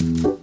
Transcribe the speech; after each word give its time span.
quem 0.00 0.39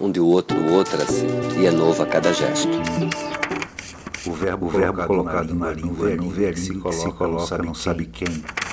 um 0.00 0.10
de 0.10 0.20
outro, 0.20 0.56
outra-se, 0.72 1.24
e 1.58 1.66
é 1.66 1.70
novo 1.70 2.02
a 2.02 2.06
cada 2.06 2.32
gesto. 2.32 2.68
O 4.26 4.32
verbo, 4.32 4.66
o 4.66 4.68
verbo 4.68 5.06
colocado 5.06 5.54
na 5.54 5.72
língua 5.72 6.10
que 6.52 6.60
se 6.60 6.74
coloca, 6.74 6.92
se 6.92 7.12
coloca 7.12 7.58
não 7.58 7.74
sabe 7.74 8.06
quem. 8.06 8.26
Fala, 8.28 8.65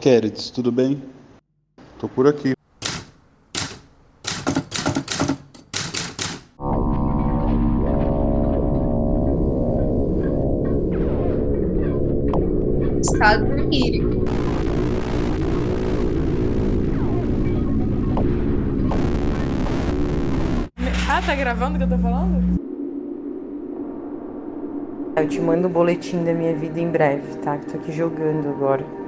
Keretz, 0.00 0.50
tudo 0.50 0.72
bem? 0.72 1.02
Tô 1.98 2.08
por 2.08 2.26
aqui. 2.26 2.54
gravando 21.40 21.76
o 21.76 21.78
que 21.78 21.84
eu 21.84 21.88
tô 21.88 21.98
falando? 21.98 22.60
Eu 25.16 25.28
te 25.28 25.40
mando 25.40 25.66
o 25.66 25.70
boletim 25.70 26.22
da 26.22 26.32
minha 26.32 26.54
vida 26.54 26.78
em 26.78 26.90
breve, 26.90 27.36
tá? 27.38 27.58
Que 27.58 27.66
tô 27.66 27.78
aqui 27.78 27.92
jogando 27.92 28.48
agora. 28.48 28.99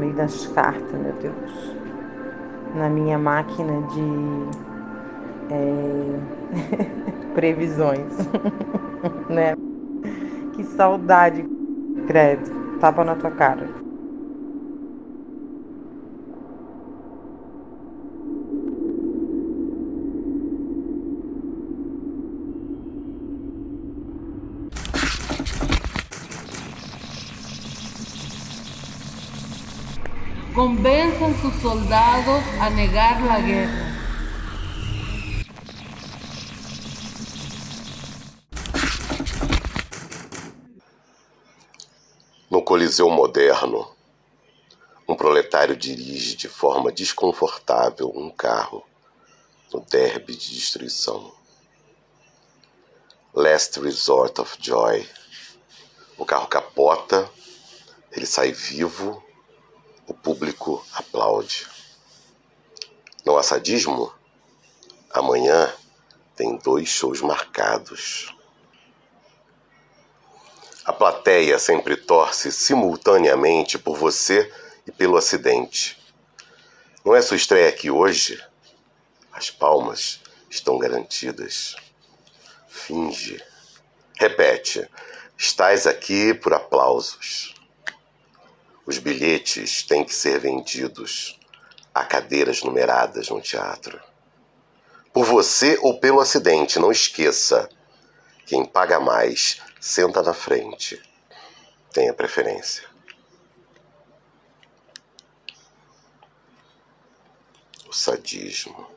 Meio 0.00 0.14
das 0.14 0.46
cartas, 0.46 0.98
meu 0.98 1.12
Deus. 1.20 1.76
Na 2.74 2.88
minha 2.88 3.18
máquina 3.18 3.82
de 3.88 4.00
é... 5.52 6.20
previsões. 7.36 8.16
né? 9.28 9.54
Que 10.54 10.64
saudade, 10.64 11.44
credo. 12.06 12.78
Tapa 12.80 13.04
na 13.04 13.14
tua 13.14 13.30
cara. 13.30 13.79
Convenzan 30.60 31.34
sus 31.40 31.54
soldados 31.62 32.44
a 32.60 32.68
negar 32.68 33.22
la 33.22 33.40
guerra. 33.40 33.96
No 42.50 42.60
Coliseu 42.62 43.08
moderno, 43.08 43.90
um 45.08 45.14
proletário 45.16 45.74
dirige 45.74 46.36
de 46.36 46.46
forma 46.46 46.92
desconfortável 46.92 48.12
um 48.14 48.28
carro 48.28 48.84
no 49.72 49.80
derby 49.80 50.36
de 50.36 50.56
destruição. 50.56 51.32
Last 53.32 53.80
Resort 53.80 54.42
of 54.42 54.58
Joy. 54.60 55.08
O 56.18 56.26
carro 56.26 56.48
capota, 56.48 57.30
ele 58.12 58.26
sai 58.26 58.52
vivo 58.52 59.24
o 60.10 60.14
público 60.14 60.84
aplaude. 60.92 61.68
Não 63.24 63.38
há 63.38 63.44
sadismo? 63.44 64.12
Amanhã 65.08 65.72
tem 66.34 66.58
dois 66.58 66.88
shows 66.88 67.20
marcados. 67.20 68.34
A 70.84 70.92
plateia 70.92 71.60
sempre 71.60 71.96
torce 71.96 72.50
simultaneamente 72.50 73.78
por 73.78 73.96
você 73.96 74.52
e 74.84 74.90
pelo 74.90 75.16
acidente. 75.16 75.96
Não 77.04 77.14
é 77.14 77.22
sua 77.22 77.36
estreia 77.36 77.68
aqui 77.68 77.88
hoje? 77.88 78.42
As 79.30 79.48
palmas 79.48 80.20
estão 80.50 80.76
garantidas. 80.76 81.76
Finge. 82.66 83.40
Repete. 84.18 84.90
Estás 85.38 85.86
aqui 85.86 86.34
por 86.34 86.52
aplausos. 86.52 87.59
Os 88.90 88.98
bilhetes 88.98 89.84
têm 89.84 90.04
que 90.04 90.12
ser 90.12 90.40
vendidos 90.40 91.38
a 91.94 92.04
cadeiras 92.04 92.64
numeradas 92.64 93.28
no 93.28 93.40
teatro. 93.40 94.02
Por 95.12 95.24
você 95.24 95.78
ou 95.80 96.00
pelo 96.00 96.18
acidente, 96.18 96.76
não 96.80 96.90
esqueça. 96.90 97.70
Quem 98.44 98.64
paga 98.64 98.98
mais 98.98 99.62
senta 99.80 100.20
na 100.24 100.34
frente. 100.34 101.00
Tenha 101.92 102.12
preferência. 102.12 102.82
O 107.86 107.92
sadismo, 107.92 108.90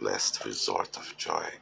last 0.00 0.42
resort 0.42 0.98
of 0.98 1.14
joy. 1.16 1.52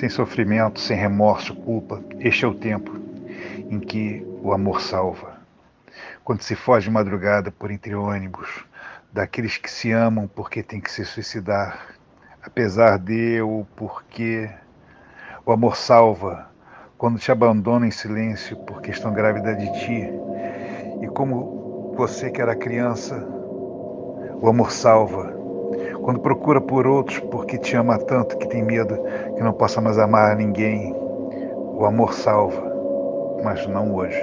Sem 0.00 0.08
sofrimento, 0.08 0.80
sem 0.80 0.96
remorso, 0.96 1.54
culpa. 1.54 2.02
Este 2.20 2.46
é 2.46 2.48
o 2.48 2.54
tempo 2.54 2.98
em 3.68 3.78
que 3.78 4.26
o 4.42 4.50
amor 4.50 4.80
salva. 4.80 5.38
Quando 6.24 6.40
se 6.40 6.56
foge 6.56 6.86
de 6.86 6.90
madrugada 6.90 7.52
por 7.52 7.70
entre 7.70 7.94
ônibus, 7.94 8.64
daqueles 9.12 9.58
que 9.58 9.70
se 9.70 9.92
amam 9.92 10.26
porque 10.26 10.62
tem 10.62 10.80
que 10.80 10.90
se 10.90 11.04
suicidar, 11.04 11.94
apesar 12.42 12.98
de 12.98 13.42
ou 13.42 13.66
porque 13.76 14.48
o 15.44 15.52
amor 15.52 15.76
salva 15.76 16.50
quando 16.96 17.18
te 17.18 17.30
abandonam 17.30 17.86
em 17.86 17.90
silêncio 17.90 18.56
porque 18.60 18.90
estão 18.90 19.12
grávida 19.12 19.54
de 19.54 19.70
ti. 19.80 20.10
E 21.02 21.08
como 21.08 21.92
você 21.94 22.30
que 22.30 22.40
era 22.40 22.56
criança, 22.56 23.22
o 24.40 24.48
amor 24.48 24.72
salva 24.72 25.39
quando 26.10 26.22
procura 26.22 26.60
por 26.60 26.88
outros 26.88 27.20
porque 27.20 27.56
te 27.56 27.76
ama 27.76 27.96
tanto 27.96 28.36
que 28.36 28.48
tem 28.48 28.64
medo 28.64 28.98
que 29.36 29.44
não 29.44 29.52
possa 29.52 29.80
mais 29.80 29.96
amar 29.96 30.32
a 30.32 30.34
ninguém, 30.34 30.92
o 30.92 31.84
amor 31.84 32.14
salva, 32.14 32.60
mas 33.44 33.64
não 33.68 33.94
hoje. 33.94 34.20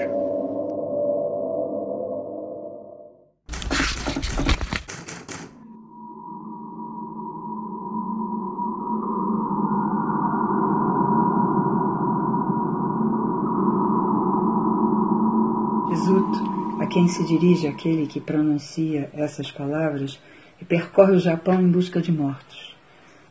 Jesuto, 15.88 16.82
a 16.82 16.86
quem 16.86 17.08
se 17.08 17.24
dirige 17.24 17.66
aquele 17.66 18.08
que 18.08 18.20
pronuncia 18.20 19.10
essas 19.14 19.50
palavras, 19.50 20.20
e 20.62 20.66
percorre 20.66 21.16
o 21.16 21.20
Japão 21.20 21.62
em 21.62 21.70
busca 21.70 22.02
de 22.02 22.12
mortos. 22.12 22.76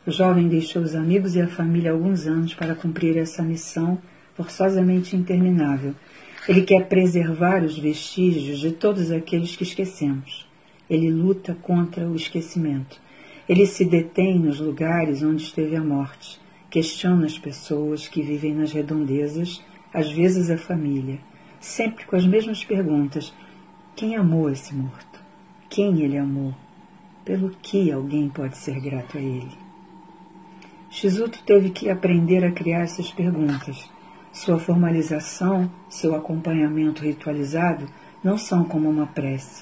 O 0.05 0.11
jovem 0.11 0.47
deixou 0.47 0.81
os 0.81 0.95
amigos 0.95 1.35
e 1.35 1.41
a 1.41 1.47
família 1.47 1.91
alguns 1.91 2.27
anos 2.27 2.53
para 2.53 2.75
cumprir 2.75 3.17
essa 3.17 3.43
missão 3.43 3.97
forçosamente 4.35 5.15
interminável. 5.15 5.93
Ele 6.47 6.61
quer 6.61 6.87
preservar 6.87 7.63
os 7.63 7.77
vestígios 7.77 8.59
de 8.59 8.71
todos 8.71 9.11
aqueles 9.11 9.55
que 9.55 9.63
esquecemos. 9.63 10.47
Ele 10.89 11.11
luta 11.11 11.57
contra 11.61 12.07
o 12.07 12.15
esquecimento. 12.15 13.01
Ele 13.49 13.65
se 13.65 13.83
detém 13.83 14.39
nos 14.39 14.59
lugares 14.59 15.23
onde 15.23 15.43
esteve 15.43 15.75
a 15.75 15.83
morte, 15.83 16.39
questiona 16.69 17.25
as 17.25 17.37
pessoas 17.37 18.07
que 18.07 18.21
vivem 18.21 18.53
nas 18.53 18.71
redondezas, 18.71 19.61
às 19.93 20.11
vezes 20.11 20.49
a 20.49 20.57
família, 20.57 21.19
sempre 21.59 22.05
com 22.05 22.15
as 22.15 22.25
mesmas 22.25 22.63
perguntas: 22.63 23.33
quem 23.95 24.15
amou 24.15 24.49
esse 24.49 24.73
morto? 24.73 25.19
Quem 25.69 26.01
ele 26.01 26.17
amou? 26.17 26.53
Pelo 27.27 27.49
que 27.61 27.91
alguém 27.91 28.29
pode 28.29 28.57
ser 28.57 28.79
grato 28.79 29.17
a 29.17 29.21
ele? 29.21 29.51
Shizuto 30.89 31.43
teve 31.43 31.71
que 31.71 31.89
aprender 31.89 32.41
a 32.45 32.53
criar 32.53 32.83
essas 32.83 33.11
perguntas. 33.11 33.91
Sua 34.31 34.57
formalização, 34.57 35.69
seu 35.89 36.15
acompanhamento 36.15 37.03
ritualizado 37.03 37.85
não 38.23 38.37
são 38.37 38.63
como 38.63 38.89
uma 38.89 39.07
prece. 39.07 39.61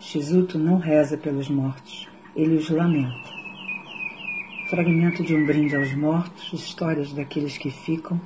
Shizuto 0.00 0.58
não 0.58 0.78
reza 0.78 1.16
pelos 1.16 1.48
mortos, 1.48 2.08
ele 2.34 2.56
os 2.56 2.68
lamenta. 2.68 3.30
Fragmento 4.68 5.22
de 5.22 5.36
um 5.36 5.46
brinde 5.46 5.76
aos 5.76 5.94
mortos, 5.94 6.52
histórias 6.52 7.12
daqueles 7.12 7.56
que 7.56 7.70
ficam, 7.70 8.20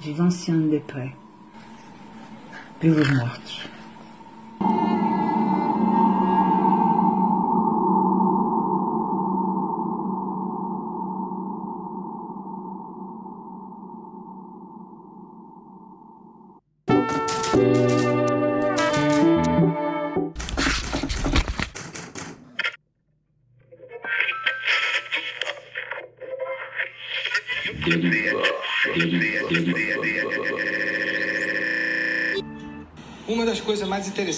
de 0.00 0.12
Vinciane 0.12 0.68
Desprez. 0.68 1.12
Viva 2.80 3.02
os 3.02 3.16
mortos. 3.16 3.79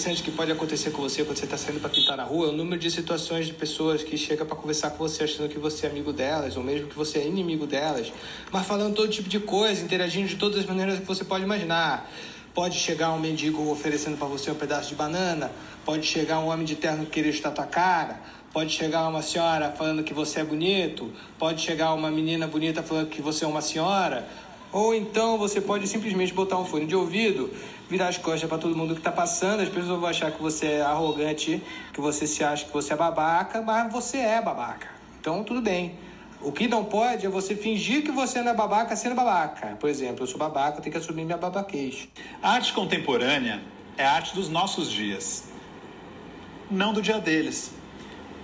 Mais 0.03 0.19
interessantes 0.19 0.21
que 0.21 0.31
pode 0.31 0.51
acontecer 0.51 0.91
com 0.91 1.01
você 1.01 1.23
quando 1.23 1.37
você 1.37 1.45
está 1.45 1.57
saindo 1.57 1.79
para 1.79 1.89
pintar 1.89 2.17
na 2.17 2.23
rua 2.23 2.47
é 2.47 2.49
o 2.49 2.51
número 2.51 2.79
de 2.79 2.91
situações 2.91 3.45
de 3.45 3.53
pessoas 3.53 4.03
que 4.03 4.17
chegam 4.17 4.45
para 4.45 4.55
conversar 4.55 4.91
com 4.91 4.97
você 4.97 5.23
achando 5.23 5.47
que 5.47 5.57
você 5.57 5.87
é 5.87 5.89
amigo 5.89 6.11
delas, 6.11 6.57
ou 6.57 6.63
mesmo 6.63 6.87
que 6.87 6.95
você 6.95 7.19
é 7.19 7.27
inimigo 7.27 7.65
delas, 7.65 8.11
mas 8.51 8.65
falando 8.65 8.95
todo 8.95 9.09
tipo 9.09 9.29
de 9.29 9.39
coisa, 9.39 9.81
interagindo 9.81 10.27
de 10.27 10.35
todas 10.35 10.59
as 10.59 10.65
maneiras 10.65 10.99
que 10.99 11.05
você 11.05 11.23
pode 11.23 11.43
imaginar. 11.43 12.09
Pode 12.53 12.77
chegar 12.77 13.11
um 13.13 13.19
mendigo 13.19 13.71
oferecendo 13.71 14.17
para 14.17 14.27
você 14.27 14.51
um 14.51 14.55
pedaço 14.55 14.89
de 14.89 14.95
banana, 14.95 15.49
pode 15.85 16.05
chegar 16.05 16.39
um 16.39 16.49
homem 16.49 16.65
de 16.65 16.75
terno 16.75 17.05
querer 17.05 17.29
estar 17.29 17.51
tua 17.51 17.65
cara, 17.65 18.21
pode 18.51 18.71
chegar 18.71 19.07
uma 19.07 19.21
senhora 19.21 19.71
falando 19.71 20.03
que 20.03 20.13
você 20.13 20.41
é 20.41 20.43
bonito, 20.43 21.11
pode 21.39 21.61
chegar 21.61 21.93
uma 21.93 22.11
menina 22.11 22.45
bonita 22.45 22.83
falando 22.83 23.07
que 23.07 23.21
você 23.21 23.45
é 23.45 23.47
uma 23.47 23.61
senhora, 23.61 24.27
ou 24.73 24.93
então 24.95 25.37
você 25.37 25.61
pode 25.61 25.87
simplesmente 25.87 26.33
botar 26.33 26.57
um 26.57 26.65
fone 26.65 26.87
de 26.87 26.95
ouvido, 26.95 27.53
virar 27.87 28.07
as 28.07 28.17
costas 28.17 28.49
para 28.49 28.57
todo 28.57 28.75
mundo 28.75 28.95
que 28.95 28.99
está 28.99 29.11
passando, 29.11 29.61
as 29.61 29.69
pessoas 29.69 29.99
vão 29.99 30.09
achar 30.09 30.31
que 30.31 30.41
você 30.41 30.65
é 30.65 30.81
arrogante, 30.81 31.61
que 31.93 32.01
você 32.01 32.25
se 32.25 32.43
acha 32.43 32.65
que 32.65 32.73
você 32.73 32.93
é 32.93 32.95
babaca, 32.95 33.61
mas 33.61 33.93
você 33.93 34.17
é 34.17 34.41
babaca. 34.41 34.87
Então 35.19 35.43
tudo 35.43 35.61
bem. 35.61 35.95
O 36.41 36.51
que 36.51 36.67
não 36.67 36.83
pode 36.83 37.25
é 37.25 37.29
você 37.29 37.55
fingir 37.55 38.03
que 38.03 38.11
você 38.11 38.41
não 38.41 38.51
é 38.51 38.53
babaca 38.53 38.95
sendo 38.95 39.15
babaca. 39.15 39.77
Por 39.79 39.89
exemplo, 39.89 40.23
eu 40.23 40.27
sou 40.27 40.37
babaca, 40.37 40.79
eu 40.79 40.81
tenho 40.81 40.91
que 40.91 40.97
assumir 40.97 41.23
minha 41.23 41.37
babaquez. 41.37 42.09
A 42.41 42.53
arte 42.55 42.73
contemporânea 42.73 43.61
é 43.95 44.03
a 44.03 44.11
arte 44.11 44.35
dos 44.35 44.49
nossos 44.49 44.91
dias, 44.91 45.45
não 46.69 46.91
do 46.91 47.01
dia 47.01 47.19
deles. 47.19 47.71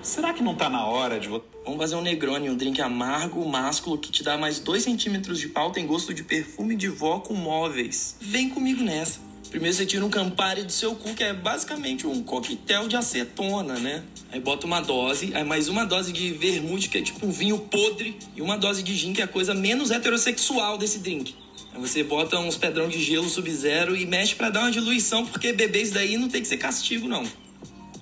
Será 0.01 0.31
que 0.31 0.41
não 0.41 0.55
tá 0.55 0.69
na 0.69 0.85
hora 0.85 1.19
de 1.19 1.27
Vamos 1.63 1.79
fazer 1.79 1.95
um 1.95 2.01
Negroni, 2.01 2.49
um 2.49 2.55
drink 2.55 2.81
amargo, 2.81 3.47
másculo, 3.47 3.97
que 3.97 4.11
te 4.11 4.23
dá 4.23 4.37
mais 4.37 4.59
2 4.59 4.81
centímetros 4.81 5.39
de 5.39 5.49
pau, 5.49 5.71
tem 5.71 5.85
gosto 5.85 6.13
de 6.13 6.23
perfume 6.23 6.75
de 6.75 6.87
vó 6.87 7.19
com 7.19 7.33
móveis. 7.33 8.15
Vem 8.19 8.49
comigo 8.49 8.83
nessa. 8.83 9.19
Primeiro 9.49 9.75
você 9.75 9.85
tira 9.85 10.05
um 10.05 10.09
Campari 10.09 10.63
do 10.63 10.71
seu 10.71 10.95
cu, 10.95 11.13
que 11.15 11.23
é 11.23 11.33
basicamente 11.33 12.05
um 12.05 12.23
coquetel 12.23 12.87
de 12.87 12.95
acetona, 12.95 13.79
né? 13.79 14.03
Aí 14.31 14.39
bota 14.39 14.67
uma 14.67 14.79
dose, 14.79 15.31
aí 15.33 15.43
mais 15.43 15.67
uma 15.67 15.85
dose 15.85 16.11
de 16.13 16.31
vermute, 16.31 16.87
que 16.87 16.99
é 16.99 17.01
tipo 17.01 17.25
um 17.25 17.31
vinho 17.31 17.57
podre, 17.57 18.17
e 18.35 18.41
uma 18.41 18.57
dose 18.57 18.83
de 18.83 18.95
gin, 18.95 19.11
que 19.11 19.21
é 19.21 19.25
a 19.25 19.27
coisa 19.27 19.53
menos 19.53 19.89
heterossexual 19.89 20.77
desse 20.77 20.99
drink. 20.99 21.35
Aí 21.73 21.81
você 21.81 22.03
bota 22.03 22.39
uns 22.39 22.57
pedrão 22.57 22.87
de 22.87 23.01
gelo 23.01 23.27
sub-zero 23.27 23.95
e 23.95 24.05
mexe 24.05 24.35
para 24.35 24.49
dar 24.49 24.61
uma 24.61 24.71
diluição, 24.71 25.25
porque 25.25 25.51
beber 25.51 25.81
isso 25.81 25.93
daí 25.93 26.15
não 26.15 26.29
tem 26.29 26.41
que 26.41 26.47
ser 26.47 26.57
castigo, 26.57 27.07
não. 27.07 27.23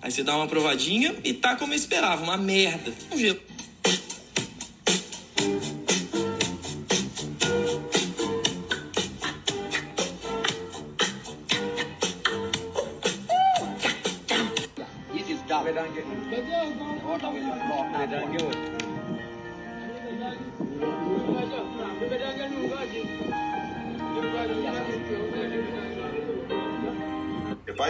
Aí 0.08 0.12
você 0.12 0.24
dá 0.24 0.38
uma 0.38 0.48
provadinha 0.48 1.14
e 1.22 1.34
tá 1.34 1.58
como 1.58 1.74
eu 1.74 1.76
esperava, 1.76 2.24
uma 2.24 2.38
merda. 2.38 2.94
Um 3.12 3.18
gelo. 3.18 3.42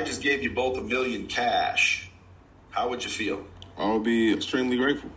Just 0.06 0.22
gave 0.22 0.42
you 0.42 0.54
both 0.54 0.78
a 0.78 0.82
million 0.82 1.28
cash, 1.28 2.07
how 2.78 2.88
would 2.88 3.04
you 3.04 3.10
feel? 3.10 3.44
I 3.76 3.92
would 3.92 4.04
be 4.04 4.32
extremely 4.32 4.78
grateful. 4.78 5.10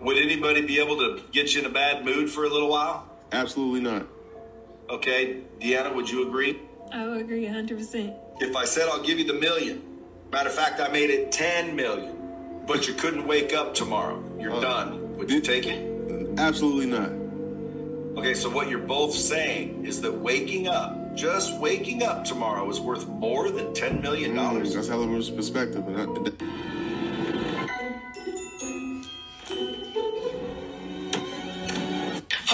Would 0.00 0.18
anybody 0.18 0.62
be 0.62 0.78
able 0.78 0.96
to 0.98 1.20
get 1.32 1.52
you 1.52 1.60
in 1.62 1.66
a 1.66 1.70
bad 1.70 2.04
mood 2.04 2.30
for 2.30 2.44
a 2.44 2.48
little 2.48 2.68
while? 2.68 3.10
Absolutely 3.32 3.80
not. 3.80 4.06
Okay, 4.88 5.40
Deanna, 5.58 5.92
would 5.92 6.08
you 6.08 6.28
agree? 6.28 6.60
I 6.92 7.08
would 7.08 7.20
agree 7.20 7.44
100%. 7.44 8.14
If 8.40 8.54
I 8.54 8.64
said 8.64 8.88
I'll 8.88 9.02
give 9.02 9.18
you 9.18 9.24
the 9.26 9.34
million, 9.34 9.82
matter 10.30 10.48
of 10.48 10.54
fact, 10.54 10.80
I 10.80 10.86
made 10.92 11.10
it 11.10 11.32
10 11.32 11.74
million, 11.74 12.62
but 12.68 12.86
you 12.86 12.94
couldn't 12.94 13.26
wake 13.26 13.52
up 13.52 13.74
tomorrow, 13.74 14.22
you're 14.38 14.52
Uh, 14.54 14.60
done. 14.60 15.16
Would 15.16 15.28
you 15.28 15.40
take 15.40 15.66
it? 15.66 16.38
Absolutely 16.38 16.86
not. 16.86 17.10
Okay, 18.16 18.34
so 18.34 18.48
what 18.48 18.68
you're 18.68 18.78
both 18.78 19.12
saying 19.12 19.84
is 19.84 20.00
that 20.02 20.12
waking 20.12 20.68
up, 20.68 21.16
just 21.16 21.58
waking 21.58 22.04
up 22.04 22.24
tomorrow 22.24 22.70
is 22.70 22.78
worth 22.78 23.08
more 23.08 23.50
than 23.50 23.66
$10 23.74 24.02
million. 24.02 24.36
Mm, 24.36 24.72
that's 24.72 24.86
hell 24.86 25.02
of 25.02 25.10
a 25.10 25.32
perspective. 25.32 25.84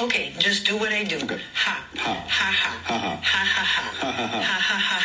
Okay, 0.05 0.35
just 0.39 0.67
do 0.67 0.77
what 0.77 0.93
I 0.93 1.03
do. 1.03 1.17
Okay. 1.17 1.41
Ha. 1.55 1.83
Ha. 1.97 2.13
Ha 2.29 2.51
ha. 2.61 2.71
Ha 2.85 2.99
ha. 2.99 3.17
Ha 3.23 3.43
ha 3.55 3.65
ha. 3.65 3.85
Ha 4.03 4.13
ha 4.61 4.77
ha. 4.77 4.99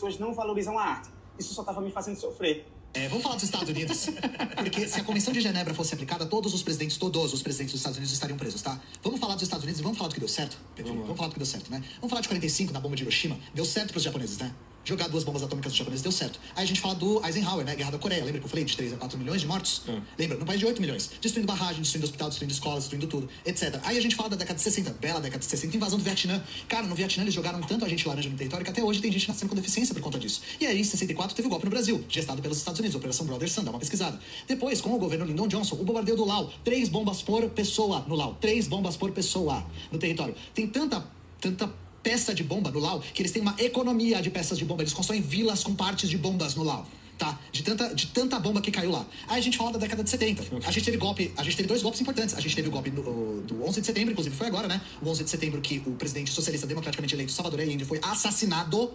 pessoas 0.06 0.20
não 0.20 0.34
valorizam 0.34 0.78
a 0.78 0.84
arte. 0.84 1.10
Isso 1.38 1.54
só 1.54 1.62
estava 1.62 1.82
me 1.82 1.92
fazendo 1.92 2.18
sofrer. 2.18 2.68
É, 2.94 3.10
vamos 3.10 3.24
falar 3.24 3.36
dos 3.36 3.44
Estados 3.44 3.68
Unidos? 3.68 4.08
Porque 4.56 4.88
se 4.88 5.00
a 5.02 5.04
Convenção 5.04 5.34
de 5.34 5.42
Genebra 5.42 5.74
fosse 5.74 5.94
aplicada, 5.94 6.26
todos 6.26 6.54
os 6.54 6.64
presidentes, 6.64 6.96
todos 6.96 7.34
os 7.34 7.42
presidentes 7.42 7.74
dos 7.74 7.82
Estados 7.82 7.98
Unidos 7.98 8.14
estariam 8.14 8.38
presos, 8.38 8.62
tá? 8.62 8.80
Vamos 9.04 9.20
falar 9.20 9.34
dos 9.34 9.44
Estados 9.44 9.64
Unidos 9.64 9.82
e 9.82 9.84
vamos 9.84 9.98
falar 9.98 10.10
do 10.10 10.14
que 10.14 10.20
deu 10.20 10.30
certo? 10.30 10.58
Pedro? 10.76 10.94
Vamos 10.94 11.18
falar 11.18 11.28
do 11.28 11.34
que 11.34 11.40
deu 11.40 11.46
certo, 11.46 11.70
né? 11.70 11.84
Vamos 11.96 12.10
falar 12.10 12.22
de 12.22 12.28
45, 12.30 12.72
na 12.72 12.80
bomba 12.80 12.96
de 12.96 13.04
Hiroshima. 13.04 13.38
Deu 13.54 13.66
certo 13.66 13.92
pros 13.92 14.04
japoneses, 14.04 14.38
né? 14.38 14.54
Jogar 14.86 15.10
duas 15.10 15.24
bombas 15.24 15.44
atômicas 15.44 15.72
nos 15.72 15.78
japoneses 15.78 16.04
deu 16.04 16.12
certo. 16.12 16.40
Aí 16.56 16.64
a 16.64 16.68
gente 16.68 16.80
fala 16.80 16.96
do 16.96 17.26
Eisenhower, 17.26 17.66
né? 17.66 17.76
Guerra 17.76 17.92
da 17.92 17.98
Coreia. 17.98 18.24
Lembra 18.24 18.40
que 18.40 18.46
eu 18.46 18.50
falei 18.50 18.64
de 18.64 18.78
3 18.78 18.94
a 18.94 18.98
4 18.98 19.18
milhões 19.18 19.42
de 19.42 19.48
mortos? 19.48 19.82
Hum. 19.90 20.00
Lembra? 20.18 20.38
No 20.38 20.46
país 20.46 20.60
de 20.60 20.66
8 20.66 20.80
milhões. 20.80 21.12
Destruindo 21.20 21.48
barragem, 21.48 21.82
destruindo 21.82 22.06
hospital, 22.06 22.30
destruindo 22.30 22.54
escolas, 22.54 22.80
destruindo 22.84 23.08
tudo, 23.08 23.28
etc. 23.46 23.80
Aí 23.84 23.98
a 23.98 24.02
gente 24.02 24.16
fala 24.16 24.30
da 24.30 24.36
década 24.36 24.56
de 24.56 24.62
60, 24.62 24.92
bela 25.02 25.20
década 25.20 25.40
de 25.40 25.46
60, 25.46 25.76
invasão 25.76 25.98
do 25.98 26.04
Vietnã. 26.04 26.42
Cara, 26.68 26.86
no 26.86 26.96
Vietnã 26.96 27.24
eles 27.24 27.34
jogaram 27.34 27.60
tanto 27.62 27.84
a 27.84 27.90
gente 27.90 28.08
laranja 28.08 28.30
no 28.30 28.38
território 28.38 28.64
que 28.64 28.72
até 28.72 28.84
hoje 28.84 29.02
tem 29.02 29.12
gente 29.12 29.28
nascendo 29.28 29.50
com 29.50 29.56
deficiência 29.56 29.94
por 29.94 30.02
conta 30.02 30.20
disso. 30.20 30.42
E 30.60 30.68
aí, 30.68 30.80
em 30.80 30.84
64, 30.84 31.36
teve 31.36 31.48
o 31.48 31.50
golpe 31.50 31.66
no 31.66 31.72
Brasil, 31.72 32.06
gestado 32.08 32.42
pelos 32.42 32.58
Estados 32.58 32.80
Unidos, 32.80 32.96
Operação 32.96 33.26
Brother 33.26 33.50
Sun, 33.50 33.64
dá 33.64 33.72
uma 33.72 33.80
pesquisada. 33.80 34.20
Depois, 34.48 34.82
com 34.82 34.94
o 34.94 35.00
governo 35.00 35.26
Lyndon 35.26 35.48
Johnson, 35.48 35.76
o 35.76 35.84
bombardeio 35.84 36.16
do 36.16 36.26
Lau, 36.26 36.52
três 36.64 36.90
bombas 36.90 37.22
por 37.22 37.50
pessoa 37.50 38.06
no 38.08 38.16
Lau, 38.16 38.38
três 38.40 38.68
bombas 38.68 38.96
por 38.96 39.12
pessoa 39.12 39.66
no 39.92 39.98
território. 39.98 40.36
Tem 40.54 40.68
tanta, 40.68 41.04
tanta 41.42 41.68
peça 42.06 42.36
de 42.36 42.44
bomba 42.44 42.70
no 42.70 42.80
Lau 42.80 43.00
que 43.00 43.24
eles 43.24 43.32
têm 43.32 43.42
uma 43.42 43.56
economia 43.58 44.22
de 44.22 44.30
peças 44.30 44.60
de 44.60 44.64
bomba. 44.64 44.84
Eles 44.84 44.94
constroem 44.94 45.22
vilas 45.22 45.64
com 45.64 45.74
partes 45.74 46.08
de 46.08 46.18
bombas 46.20 46.54
no 46.54 46.64
Lau. 46.64 46.88
Tá? 47.18 47.40
De 47.52 47.64
tanta, 47.64 47.96
de 47.96 48.08
tanta 48.08 48.38
bomba 48.40 48.62
que 48.62 48.70
caiu 48.70 48.92
lá. 48.92 49.06
Aí 49.28 49.40
a 49.40 49.42
gente 49.42 49.58
fala 49.58 49.72
da 49.72 49.80
década 49.80 50.04
de 50.04 50.10
70. 50.10 50.44
A 50.68 50.72
gente 50.72 50.86
teve 50.86 50.98
golpe, 50.98 51.34
a 51.36 51.44
gente 51.44 51.56
teve 51.56 51.68
dois 51.68 51.82
golpes 51.82 52.00
importantes. 52.02 52.36
A 52.36 52.42
gente 52.42 52.56
teve 52.56 52.68
o 52.68 52.72
golpe 52.72 52.92
do, 52.92 53.42
do 53.42 53.64
11 53.64 53.80
de 53.80 53.88
setembro, 53.88 54.12
inclusive 54.12 54.36
foi 54.36 54.48
agora, 54.48 54.68
né? 54.68 54.80
O 55.02 55.10
11 55.10 55.24
de 55.24 55.30
setembro 55.30 55.62
que 55.62 55.82
o 55.86 55.94
presidente 55.94 56.32
socialista 56.32 56.68
democraticamente 56.68 57.16
eleito 57.16 57.32
Salvador 57.32 57.62
Allende 57.62 57.86
foi 57.86 58.00
assassinado 58.04 58.92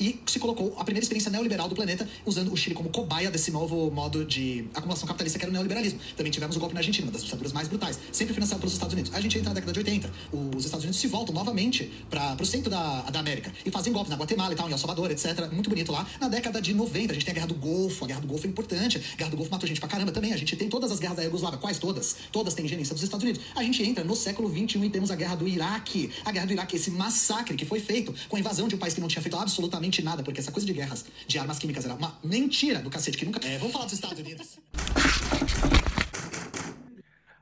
e 0.00 0.18
se 0.26 0.38
colocou 0.38 0.74
a 0.78 0.84
primeira 0.84 1.04
experiência 1.04 1.30
neoliberal 1.30 1.68
do 1.68 1.74
planeta, 1.74 2.08
usando 2.24 2.52
o 2.52 2.56
Chile 2.56 2.74
como 2.74 2.88
cobaia 2.88 3.30
desse 3.30 3.50
novo 3.50 3.90
modo 3.90 4.24
de 4.24 4.64
acumulação 4.74 5.06
capitalista 5.06 5.38
que 5.38 5.44
era 5.44 5.50
o 5.50 5.52
neoliberalismo. 5.52 6.00
Também 6.16 6.32
tivemos 6.32 6.56
o 6.56 6.60
golpe 6.60 6.74
na 6.74 6.80
Argentina, 6.80 7.06
uma 7.06 7.12
das 7.12 7.24
ditaduras 7.24 7.52
mais 7.52 7.68
brutais, 7.68 7.98
sempre 8.10 8.32
financiado 8.32 8.60
pelos 8.60 8.72
Estados 8.72 8.94
Unidos. 8.94 9.12
A 9.14 9.20
gente 9.20 9.36
entra 9.38 9.50
na 9.50 9.54
década 9.54 9.72
de 9.72 9.78
80, 9.78 10.10
os 10.56 10.64
Estados 10.64 10.84
Unidos 10.84 11.00
se 11.00 11.06
voltam 11.06 11.34
novamente 11.34 11.90
para 12.08 12.36
o 12.40 12.46
centro 12.46 12.70
da, 12.70 13.02
da 13.02 13.20
América 13.20 13.52
e 13.64 13.70
fazem 13.70 13.92
golpes 13.92 14.10
na 14.10 14.16
Guatemala 14.16 14.52
e 14.52 14.56
tal, 14.56 14.68
em 14.68 14.72
El 14.72 14.78
Salvador, 14.78 15.10
etc. 15.10 15.50
Muito 15.52 15.68
bonito 15.68 15.92
lá. 15.92 16.06
Na 16.20 16.28
década 16.28 16.60
de 16.62 16.72
90, 16.72 17.12
a 17.12 17.14
gente 17.14 17.24
tem 17.24 17.32
a 17.32 17.34
Guerra 17.34 17.46
do 17.48 17.54
Golfo, 17.54 18.04
a 18.04 18.08
Guerra 18.08 18.20
do 18.20 18.26
Golfo 18.26 18.46
é 18.46 18.50
importante, 18.50 18.98
a 18.98 19.16
Guerra 19.16 19.30
do 19.30 19.36
Golfo 19.36 19.52
matou 19.52 19.68
gente 19.68 19.80
pra 19.80 19.88
caramba 19.88 20.12
também. 20.12 20.32
A 20.32 20.36
gente 20.36 20.56
tem 20.56 20.68
todas 20.68 20.90
as 20.90 20.98
guerras 20.98 21.16
da 21.16 21.22
Iugoslávia, 21.24 21.58
quais 21.58 21.78
todas? 21.78 22.16
Todas 22.32 22.54
têm 22.54 22.66
gerência 22.66 22.94
dos 22.94 23.02
Estados 23.02 23.24
Unidos. 23.24 23.42
A 23.54 23.62
gente 23.62 23.82
entra 23.82 24.04
no 24.04 24.16
século 24.16 24.48
21 24.48 24.84
e 24.84 24.90
temos 24.90 25.10
a 25.10 25.16
Guerra 25.16 25.34
do 25.34 25.46
Iraque. 25.46 26.10
A 26.24 26.32
Guerra 26.32 26.46
do 26.46 26.52
Iraque, 26.52 26.76
esse 26.76 26.90
massacre 26.90 27.56
que 27.56 27.64
foi 27.64 27.80
feito 27.80 28.14
com 28.28 28.36
a 28.36 28.40
invasão 28.40 28.68
de 28.68 28.74
um 28.74 28.78
país 28.78 28.94
que 28.94 29.00
não 29.00 29.08
tinha 29.08 29.22
feito 29.22 29.36
absolutamente 29.36 29.89
nada, 29.98 30.22
porque 30.22 30.40
essa 30.40 30.52
coisa 30.52 30.66
de 30.66 30.72
guerras 30.72 31.04
de 31.26 31.38
armas 31.38 31.58
químicas 31.58 31.84
era 31.84 31.94
uma 31.94 32.16
mentira 32.22 32.80
do 32.80 32.88
cacete 32.88 33.18
que 33.18 33.24
nunca. 33.24 33.44
É, 33.46 33.58
vamos 33.58 33.72
falar 33.72 33.86
dos 33.86 33.94
Estados 33.94 34.18
Unidos. 34.18 34.58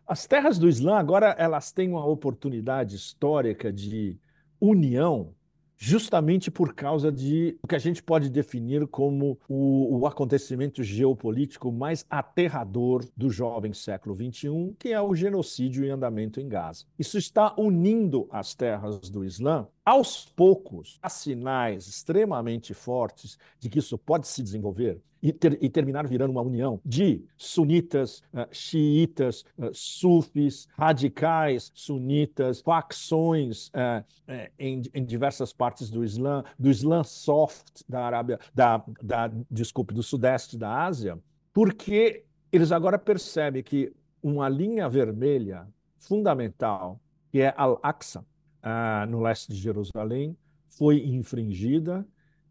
As 0.07 0.27
terras 0.27 0.59
do 0.59 0.67
Islã 0.67 0.97
agora 0.97 1.37
elas 1.39 1.71
têm 1.71 1.91
uma 1.91 2.07
oportunidade 2.07 2.97
histórica 2.97 3.71
de 3.71 4.17
união 4.59 5.35
justamente 5.79 6.51
por 6.51 6.75
causa 6.75 7.11
de 7.13 7.57
o 7.63 7.69
que 7.69 7.77
a 7.77 7.79
gente 7.79 8.03
pode 8.03 8.29
definir 8.29 8.87
como 8.89 9.39
o, 9.49 10.01
o, 10.01 10.07
acontecimento 10.07 10.83
geopolítico 10.83 11.71
mais 11.71 12.05
aterrador 12.11 13.05
do 13.17 13.31
jovem 13.31 13.73
século 13.73 14.17
XXI, 14.17 14.75
que 14.77 14.89
é 14.89 15.01
o 15.01 15.15
genocídio 15.15 15.85
em 15.85 15.91
andamento 15.91 16.41
em 16.41 16.49
Gaza. 16.49 16.85
Isso 16.99 17.17
está 17.17 17.55
unindo 17.57 18.27
as 18.33 18.55
terras 18.57 19.09
do 19.09 19.25
Islã. 19.25 19.69
Aos 19.89 20.27
poucos, 20.37 20.99
há 21.01 21.09
sinais 21.09 21.89
extremamente 21.89 22.75
fortes 22.75 23.39
de 23.59 23.71
que 23.71 23.79
isso 23.79 23.97
pode 23.97 24.29
se 24.29 24.43
desenvolver 24.43 25.01
e, 25.23 25.33
ter, 25.33 25.57
e 25.65 25.71
terminar 25.71 26.07
virando 26.07 26.31
uma 26.31 26.43
união 26.43 26.79
de 26.85 27.25
sunitas, 27.39 28.23
uh, 28.35 28.47
xiitas, 28.53 29.47
uh, 29.57 29.71
sufis, 29.73 30.69
radicais 30.77 31.73
sunitas, 31.75 32.61
facções 32.61 33.69
uh, 33.69 34.05
em, 34.59 34.83
em, 34.93 35.07
diversas 35.07 35.55
partes 35.55 35.89
do 35.89 36.05
Islã, 36.05 36.45
do 36.59 36.69
Islã 36.69 37.03
soft 37.03 37.81
da 37.89 38.05
Arábia, 38.05 38.39
da, 38.55 38.85
da, 39.03 39.31
desculpe, 39.51 39.95
do 39.95 40.03
sudeste 40.03 40.59
da 40.59 40.85
Ásia, 40.85 41.19
porque 41.51 42.27
eles 42.53 42.73
agora 42.73 42.99
percebem 42.99 43.63
que 43.63 43.91
uma 44.23 44.51
linha 44.51 44.87
vermelha 44.87 45.67
fundamental, 45.99 47.01
que 47.31 47.41
é 47.41 47.55
Al-Aqsa, 47.57 48.23
no 49.09 49.21
leste 49.21 49.53
de 49.53 49.59
Jerusalém, 49.59 50.37
foi 50.69 51.07
infringida 51.07 52.07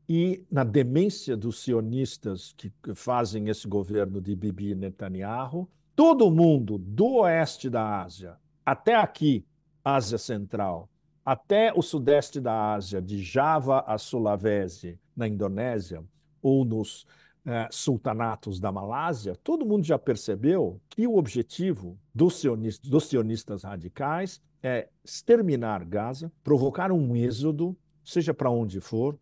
e 0.09 0.45
na 0.49 0.63
demência 0.63 1.35
dos 1.35 1.59
sionistas 1.61 2.53
que 2.57 2.71
fazem 2.95 3.49
esse 3.49 3.67
governo 3.67 4.21
de 4.21 4.35
Bibi 4.35 4.73
Netanyahu, 4.73 5.69
todo 5.95 6.31
mundo 6.31 6.77
do 6.77 7.17
oeste 7.21 7.69
da 7.69 8.01
Ásia 8.03 8.37
até 8.67 8.95
aqui, 8.95 9.45
Ásia 9.81 10.17
Central, 10.17 10.89
até 11.23 11.71
o 11.73 11.81
sudeste 11.81 12.41
da 12.41 12.73
Ásia, 12.73 13.01
de 13.01 13.23
Java 13.23 13.79
a 13.87 13.97
Sulawesi, 13.97 14.99
na 15.15 15.25
Indonésia, 15.25 16.03
ou 16.41 16.65
nos 16.65 17.05
eh, 17.45 17.69
sultanatos 17.71 18.59
da 18.59 18.69
Malásia, 18.69 19.37
todo 19.41 19.65
mundo 19.65 19.85
já 19.85 19.97
percebeu 19.97 20.81
que 20.89 21.07
o 21.07 21.15
objetivo 21.15 21.97
dos 22.13 22.41
sionistas, 22.41 22.89
dos 22.89 23.05
sionistas 23.07 23.63
radicais 23.63 24.41
é 24.61 24.89
exterminar 25.03 25.85
Gaza, 25.85 26.31
provocar 26.43 26.91
um 26.91 27.15
êxodo, 27.15 27.77
seja 28.03 28.33
para 28.33 28.49
onde 28.49 28.79
for, 28.79 29.15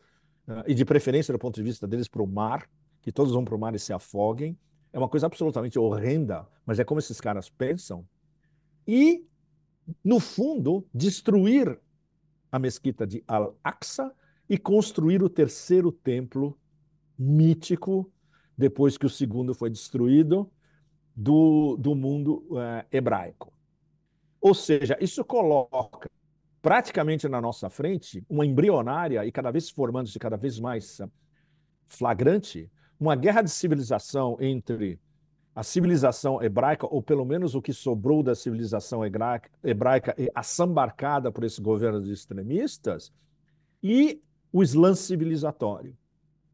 uh, 0.47 0.63
e 0.67 0.73
de 0.73 0.85
preferência 0.85 1.31
do 1.31 1.39
ponto 1.39 1.55
de 1.55 1.63
vista 1.63 1.87
deles 1.87 2.07
para 2.07 2.23
o 2.23 2.27
mar, 2.27 2.69
que 3.01 3.11
todos 3.11 3.33
vão 3.33 3.45
para 3.45 3.55
o 3.55 3.59
mar 3.59 3.75
e 3.75 3.79
se 3.79 3.93
afoguem. 3.93 4.57
É 4.91 4.97
uma 4.97 5.09
coisa 5.09 5.25
absolutamente 5.25 5.77
horrenda, 5.77 6.47
mas 6.65 6.79
é 6.79 6.83
como 6.83 6.99
esses 6.99 7.19
caras 7.19 7.49
pensam. 7.49 8.07
E, 8.87 9.25
no 10.03 10.19
fundo, 10.19 10.87
destruir 10.93 11.79
a 12.51 12.57
mesquita 12.57 13.05
de 13.05 13.23
Al-Aqsa 13.27 14.11
e 14.49 14.57
construir 14.57 15.21
o 15.21 15.29
terceiro 15.29 15.91
templo 15.91 16.57
mítico, 17.17 18.11
depois 18.57 18.97
que 18.97 19.05
o 19.05 19.09
segundo 19.09 19.53
foi 19.53 19.69
destruído, 19.69 20.49
do, 21.15 21.77
do 21.77 21.95
mundo 21.95 22.45
uh, 22.49 22.85
hebraico. 22.91 23.54
Ou 24.45 24.53
seja, 24.53 24.95
isso 25.01 25.25
coloca 25.25 26.07
praticamente 26.61 27.27
na 27.27 27.41
nossa 27.41 27.67
frente 27.67 28.23
uma 28.29 28.45
embrionária 28.45 29.25
e 29.25 29.31
cada 29.31 29.49
vez 29.49 29.71
formando-se 29.71 30.19
cada 30.19 30.37
vez 30.37 30.59
mais 30.59 31.01
flagrante 31.87 32.69
uma 32.99 33.15
guerra 33.15 33.41
de 33.41 33.49
civilização 33.49 34.37
entre 34.39 34.99
a 35.55 35.63
civilização 35.63 36.43
hebraica, 36.43 36.85
ou 36.85 37.01
pelo 37.01 37.25
menos 37.25 37.55
o 37.55 37.61
que 37.61 37.73
sobrou 37.73 38.21
da 38.21 38.35
civilização 38.35 39.01
hebraica, 39.03 40.15
assambarcada 40.35 41.31
por 41.31 41.43
esse 41.43 41.59
governo 41.59 41.99
de 41.99 42.11
extremistas, 42.11 43.11
e 43.81 44.21
o 44.53 44.61
Islã 44.61 44.93
civilizatório. 44.93 45.97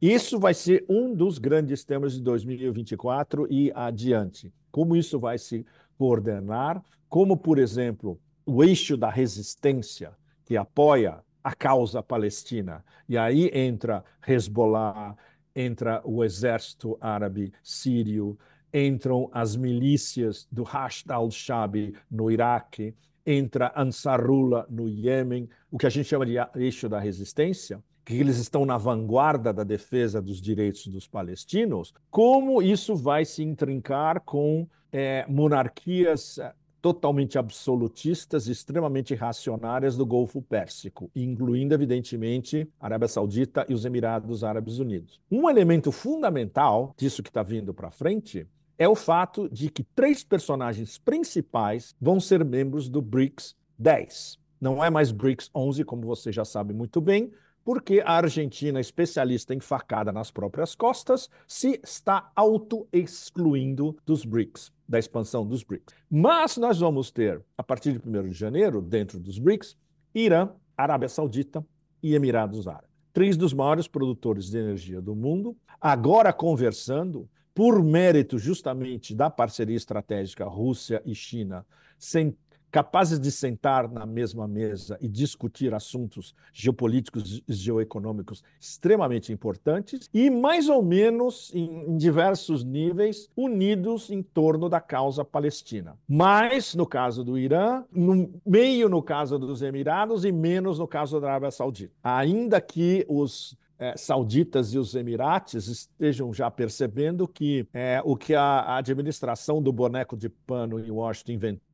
Isso 0.01 0.39
vai 0.39 0.53
ser 0.53 0.85
um 0.87 1.13
dos 1.13 1.37
grandes 1.37 1.83
temas 1.83 2.13
de 2.13 2.21
2024 2.21 3.47
e 3.51 3.69
adiante. 3.75 4.49
Como 4.71 4.95
isso 4.95 5.19
vai 5.19 5.37
se 5.37 5.65
coordenar, 6.01 6.83
como, 7.07 7.37
por 7.37 7.59
exemplo, 7.59 8.19
o 8.43 8.63
eixo 8.63 8.97
da 8.97 9.07
resistência 9.07 10.17
que 10.43 10.57
apoia 10.57 11.23
a 11.43 11.53
causa 11.53 12.01
palestina. 12.01 12.83
E 13.07 13.15
aí 13.19 13.51
entra 13.53 14.03
Hezbollah, 14.27 15.15
entra 15.55 16.01
o 16.03 16.23
exército 16.23 16.97
árabe 16.99 17.53
sírio, 17.61 18.35
entram 18.73 19.29
as 19.31 19.55
milícias 19.55 20.47
do 20.51 20.63
Hashd 20.63 21.11
al-Shabi 21.11 21.95
no 22.09 22.31
Iraque, 22.31 22.95
entra 23.23 23.71
Ansarullah 23.75 24.65
no 24.71 24.89
Iêmen, 24.89 25.47
o 25.69 25.77
que 25.77 25.85
a 25.85 25.89
gente 25.91 26.09
chama 26.09 26.25
de 26.25 26.33
eixo 26.55 26.89
da 26.89 26.97
resistência, 26.97 27.79
que 28.03 28.15
eles 28.15 28.37
estão 28.37 28.65
na 28.65 28.77
vanguarda 28.77 29.53
da 29.53 29.63
defesa 29.63 30.21
dos 30.21 30.41
direitos 30.41 30.87
dos 30.87 31.07
palestinos, 31.07 31.93
como 32.09 32.61
isso 32.61 32.95
vai 32.95 33.25
se 33.25 33.43
intrincar 33.43 34.21
com 34.21 34.67
é, 34.91 35.25
monarquias 35.27 36.39
totalmente 36.81 37.37
absolutistas 37.37 38.47
extremamente 38.47 39.13
reacionárias 39.13 39.95
do 39.95 40.05
Golfo 40.05 40.41
Pérsico, 40.41 41.11
incluindo, 41.15 41.75
evidentemente, 41.75 42.67
a 42.79 42.85
Arábia 42.85 43.07
Saudita 43.07 43.65
e 43.69 43.73
os 43.73 43.85
Emirados 43.85 44.43
Árabes 44.43 44.79
Unidos. 44.79 45.21
Um 45.31 45.47
elemento 45.47 45.91
fundamental 45.91 46.93
disso 46.97 47.21
que 47.21 47.29
está 47.29 47.43
vindo 47.43 47.73
para 47.73 47.91
frente 47.91 48.47
é 48.79 48.87
o 48.87 48.95
fato 48.95 49.47
de 49.47 49.69
que 49.69 49.83
três 49.83 50.23
personagens 50.23 50.97
principais 50.97 51.95
vão 52.01 52.19
ser 52.19 52.43
membros 52.43 52.89
do 52.89 52.99
BRICS 52.99 53.55
10. 53.77 54.39
Não 54.59 54.83
é 54.83 54.89
mais 54.89 55.11
BRICS 55.11 55.51
11, 55.53 55.83
como 55.83 56.01
você 56.07 56.31
já 56.31 56.43
sabe 56.43 56.73
muito 56.73 56.99
bem, 56.99 57.31
porque 57.63 58.01
a 58.05 58.13
Argentina, 58.13 58.79
especialista 58.79 59.53
em 59.53 59.59
facada 59.59 60.11
nas 60.11 60.31
próprias 60.31 60.75
costas, 60.75 61.29
se 61.47 61.79
está 61.83 62.31
auto-excluindo 62.35 63.97
dos 64.05 64.25
BRICS, 64.25 64.71
da 64.87 64.99
expansão 64.99 65.45
dos 65.45 65.63
BRICS. 65.63 65.93
Mas 66.09 66.57
nós 66.57 66.79
vamos 66.79 67.11
ter, 67.11 67.41
a 67.57 67.63
partir 67.63 67.97
de 67.97 68.07
1 68.07 68.29
de 68.29 68.33
janeiro, 68.33 68.81
dentro 68.81 69.19
dos 69.19 69.37
BRICS, 69.37 69.77
Irã, 70.13 70.49
Arábia 70.75 71.09
Saudita 71.09 71.65
e 72.01 72.15
Emirados 72.15 72.67
Árabes. 72.67 72.89
Três 73.13 73.37
dos 73.37 73.53
maiores 73.53 73.87
produtores 73.87 74.49
de 74.49 74.57
energia 74.57 75.01
do 75.01 75.15
mundo, 75.15 75.55
agora 75.79 76.31
conversando, 76.31 77.29
por 77.53 77.83
mérito 77.83 78.37
justamente 78.37 79.13
da 79.13 79.29
parceria 79.29 79.75
estratégica 79.75 80.45
Rússia 80.45 81.01
e 81.05 81.13
China, 81.13 81.65
sem 81.99 82.35
capazes 82.71 83.19
de 83.19 83.31
sentar 83.31 83.89
na 83.91 84.05
mesma 84.05 84.47
mesa 84.47 84.97
e 85.01 85.07
discutir 85.07 85.73
assuntos 85.73 86.33
geopolíticos 86.53 87.43
e 87.47 87.53
geoeconômicos 87.53 88.43
extremamente 88.59 89.33
importantes 89.33 90.09
e, 90.13 90.29
mais 90.29 90.69
ou 90.69 90.81
menos, 90.81 91.51
em, 91.53 91.89
em 91.89 91.97
diversos 91.97 92.63
níveis, 92.63 93.29
unidos 93.35 94.09
em 94.09 94.23
torno 94.23 94.69
da 94.69 94.79
causa 94.79 95.25
palestina. 95.25 95.97
Mais 96.07 96.73
no 96.73 96.85
caso 96.85 97.23
do 97.23 97.37
Irã, 97.37 97.83
no 97.91 98.33
meio 98.45 98.87
no 98.87 99.03
caso 99.03 99.37
dos 99.37 99.61
Emirados 99.61 100.23
e 100.23 100.31
menos 100.31 100.79
no 100.79 100.87
caso 100.87 101.19
da 101.19 101.27
Arábia 101.27 101.51
Saudita. 101.51 101.93
Ainda 102.01 102.61
que 102.61 103.05
os 103.09 103.57
é, 103.77 103.97
sauditas 103.97 104.73
e 104.73 104.77
os 104.77 104.93
emirates 104.93 105.67
estejam 105.67 106.31
já 106.31 106.51
percebendo 106.51 107.27
que 107.27 107.67
é, 107.73 107.99
o 108.05 108.15
que 108.15 108.35
a, 108.35 108.43
a 108.43 108.77
administração 108.77 109.61
do 109.61 109.73
boneco 109.73 110.15
de 110.15 110.29
pano 110.29 110.79
em 110.79 110.91
Washington 110.91 111.31
inventou 111.31 111.70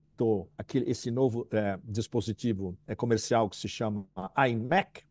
aquele, 0.57 0.89
esse 0.89 1.12
novo 1.12 1.47
é, 1.51 1.79
dispositivo 1.83 2.77
é, 2.88 2.95
comercial 2.95 3.50
que 3.50 3.55
se 3.55 3.67
chama 3.67 4.05
IMEC, 4.50 5.03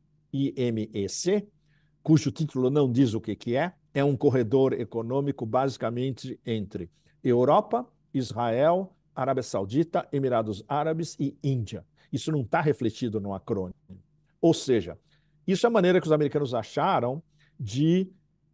cujo 2.02 2.30
título 2.30 2.70
não 2.70 2.90
diz 2.90 3.14
o 3.14 3.20
que, 3.20 3.34
que 3.34 3.56
é, 3.56 3.72
é 3.94 4.04
um 4.04 4.16
corredor 4.16 4.72
econômico 4.72 5.46
basicamente 5.46 6.38
entre 6.44 6.90
Europa, 7.22 7.86
Israel, 8.12 8.94
Arábia 9.14 9.42
Saudita, 9.42 10.06
Emirados 10.12 10.62
Árabes 10.68 11.16
e 11.18 11.36
Índia. 11.42 11.84
Isso 12.12 12.30
não 12.30 12.42
está 12.42 12.60
refletido 12.60 13.20
no 13.20 13.34
acrônimo. 13.34 13.74
Ou 14.40 14.52
seja, 14.52 14.98
isso 15.46 15.66
é 15.66 15.68
a 15.68 15.72
maneira 15.72 16.00
que 16.00 16.06
os 16.06 16.12
americanos 16.12 16.54
acharam 16.54 17.22
de 17.58 18.10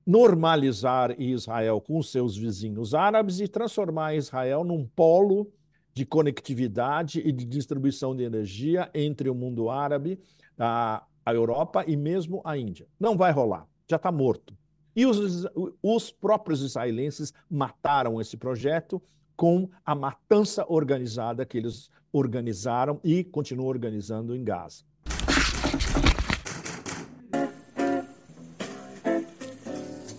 normalizar 0.07 1.21
Israel 1.21 1.81
com 1.81 2.03
seus 2.03 2.37
vizinhos 2.37 2.95
árabes 2.95 3.41
e 3.41 3.49
transformar 3.49 4.15
Israel 4.15 4.65
num 4.65 4.87
polo 4.87 5.53
de 5.95 6.05
conectividade 6.05 7.21
e 7.21 7.33
de 7.33 7.45
distribuição 7.45 8.17
de 8.17 8.23
energia 8.23 8.91
entre 8.95 9.29
o 9.29 9.35
mundo 9.35 9.69
árabe, 9.69 10.19
a, 10.59 11.05
a 11.25 11.35
Europa 11.35 11.85
e 11.87 11.97
mesmo 11.97 12.41
a 12.45 12.57
Índia. 12.57 12.87
Não 12.99 13.17
vai 13.17 13.33
rolar, 13.33 13.67
já 13.89 13.97
está 13.97 14.11
morto. 14.11 14.55
E 14.95 15.07
os, 15.07 15.47
os 15.83 16.11
próprios 16.11 16.63
israelenses 16.63 17.33
mataram 17.51 18.21
esse 18.21 18.37
projeto 18.37 19.01
com 19.35 19.69
a 19.85 19.95
matança 19.95 20.65
organizada 20.69 21.45
que 21.47 21.57
eles 21.57 21.91
organizaram 22.13 23.01
e 23.03 23.25
continuam 23.25 23.69
organizando 23.69 24.37
em 24.37 24.45
Gaza. 24.45 24.85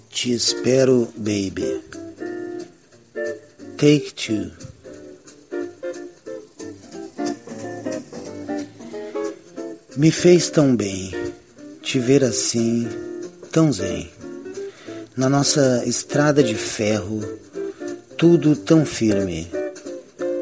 Te 0.09 0.33
espero, 0.33 1.07
baby. 1.17 1.83
Take 3.77 4.13
two. 4.13 4.72
Me 9.95 10.09
fez 10.09 10.49
tão 10.49 10.75
bem 10.75 11.13
te 11.83 11.99
ver 11.99 12.23
assim, 12.23 12.89
tão 13.51 13.71
zen. 13.71 14.09
Na 15.15 15.29
nossa 15.29 15.83
estrada 15.85 16.41
de 16.41 16.55
ferro, 16.55 17.21
tudo 18.17 18.55
tão 18.55 18.87
firme, 18.87 19.47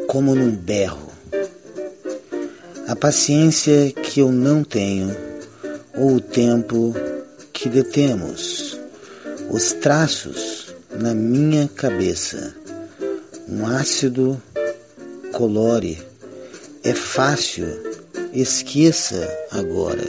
como 0.08 0.34
num 0.34 0.56
berro. 0.56 1.12
A 2.88 2.96
paciência 2.96 3.92
que 3.92 4.22
eu 4.22 4.32
não 4.32 4.64
tenho, 4.64 5.14
ou 5.98 6.16
o 6.16 6.22
tempo 6.22 6.96
que 7.52 7.68
detemos, 7.68 8.80
os 9.50 9.74
traços 9.74 10.74
na 10.98 11.14
minha 11.14 11.68
cabeça, 11.68 12.56
um 13.50 13.68
ácido 13.68 14.42
colore, 15.34 16.02
é 16.86 16.94
fácil 16.94 17.91
Esqueça 18.34 19.30
agora 19.52 20.06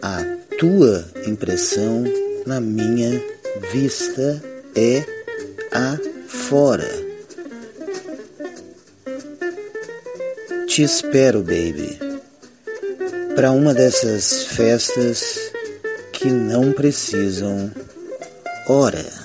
a 0.00 0.24
tua 0.58 1.04
impressão 1.26 2.04
na 2.46 2.58
minha 2.58 3.22
vista 3.70 4.42
é 4.74 5.04
a 5.70 5.98
fora. 6.26 6.88
Te 10.66 10.82
espero, 10.82 11.40
baby, 11.42 11.98
para 13.34 13.52
uma 13.52 13.74
dessas 13.74 14.44
festas 14.44 15.52
que 16.12 16.28
não 16.28 16.72
precisam 16.72 17.70
hora. 18.66 19.17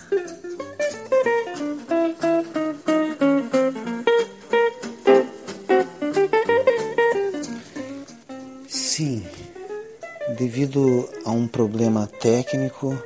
Problema 11.53 12.07
técnico, 12.07 12.97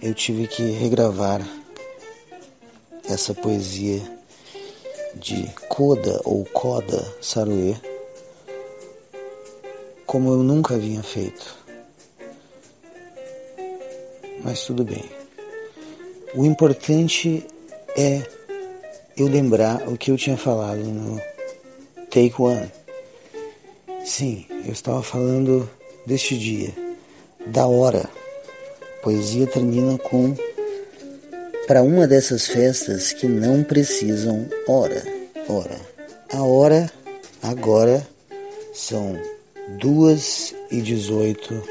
eu 0.00 0.14
tive 0.14 0.48
que 0.48 0.62
regravar 0.62 1.46
essa 3.06 3.34
poesia 3.34 4.00
de 5.14 5.46
Coda 5.68 6.18
ou 6.24 6.46
Coda 6.46 7.06
Saruê 7.20 7.76
como 10.06 10.30
eu 10.30 10.38
nunca 10.38 10.76
havia 10.76 11.02
feito. 11.02 11.54
Mas 14.42 14.64
tudo 14.64 14.82
bem. 14.82 15.04
O 16.34 16.46
importante 16.46 17.46
é 17.94 18.22
eu 19.14 19.28
lembrar 19.28 19.86
o 19.88 19.98
que 19.98 20.10
eu 20.10 20.16
tinha 20.16 20.38
falado 20.38 20.82
no 20.82 21.20
Take 22.06 22.34
One. 22.38 22.72
Sim, 24.06 24.46
eu 24.64 24.72
estava 24.72 25.02
falando 25.02 25.68
deste 26.06 26.36
dia, 26.36 26.81
da 27.46 27.66
hora. 27.66 28.08
Poesia 29.02 29.46
termina 29.46 29.98
com 29.98 30.34
para 31.66 31.82
uma 31.82 32.06
dessas 32.06 32.46
festas 32.46 33.12
que 33.12 33.26
não 33.26 33.62
precisam 33.62 34.46
hora. 34.66 35.02
Hora. 35.48 35.80
A 36.32 36.42
hora 36.42 36.90
agora 37.42 38.06
são 38.72 39.18
duas 39.80 40.54
e 40.70 40.80
dezoito 40.80 41.62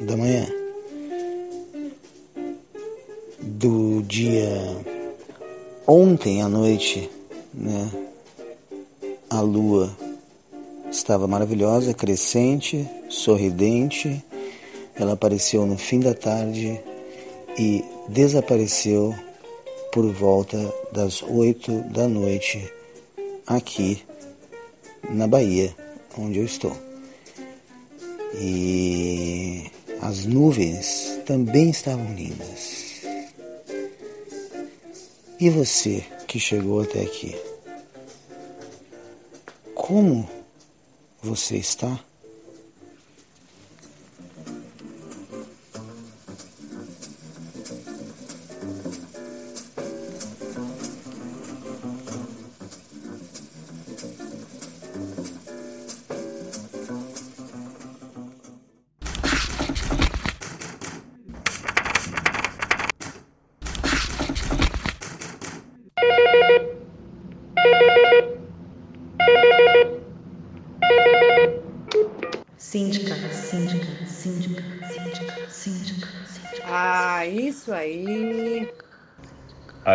da 0.00 0.16
manhã 0.16 0.46
do 3.40 4.02
dia 4.02 4.48
ontem 5.86 6.42
à 6.42 6.48
noite, 6.48 7.10
né? 7.54 7.90
A 9.28 9.40
lua 9.40 9.90
Estava 10.90 11.28
maravilhosa, 11.28 11.94
crescente, 11.94 12.84
sorridente. 13.08 14.22
Ela 15.00 15.14
apareceu 15.14 15.64
no 15.64 15.78
fim 15.78 15.98
da 15.98 16.12
tarde 16.12 16.78
e 17.58 17.82
desapareceu 18.06 19.14
por 19.90 20.06
volta 20.12 20.58
das 20.92 21.22
oito 21.22 21.80
da 21.90 22.06
noite 22.06 22.70
aqui 23.46 24.04
na 25.08 25.26
Bahia, 25.26 25.74
onde 26.18 26.38
eu 26.38 26.44
estou. 26.44 26.76
E 28.34 29.70
as 30.02 30.26
nuvens 30.26 31.18
também 31.24 31.70
estavam 31.70 32.14
lindas. 32.14 33.00
E 35.40 35.48
você 35.48 36.04
que 36.28 36.38
chegou 36.38 36.82
até 36.82 37.00
aqui? 37.00 37.34
Como 39.74 40.28
você 41.22 41.56
está? 41.56 42.04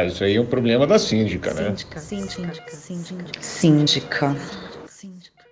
Ah, 0.05 0.07
isso 0.07 0.23
aí 0.23 0.35
é 0.35 0.41
um 0.41 0.45
problema 0.45 0.85
da 0.85 0.99
síndica, 0.99 1.51
né? 1.51 1.75
Síndica, 1.75 1.99
síndica, 1.99 3.41
síndica. 3.41 4.35
Síndica. 4.87 5.45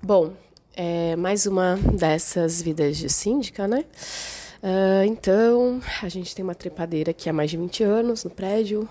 Bom, 0.00 0.34
é 0.76 1.16
mais 1.16 1.46
uma 1.46 1.76
dessas 1.76 2.62
vidas 2.62 2.96
de 2.96 3.08
síndica, 3.08 3.66
né? 3.66 3.84
Uh, 4.62 5.04
então, 5.04 5.80
a 6.00 6.08
gente 6.08 6.32
tem 6.32 6.44
uma 6.44 6.54
trepadeira 6.54 7.10
aqui 7.10 7.28
há 7.28 7.32
mais 7.32 7.50
de 7.50 7.56
20 7.56 7.82
anos 7.82 8.22
no 8.22 8.30
prédio. 8.30 8.88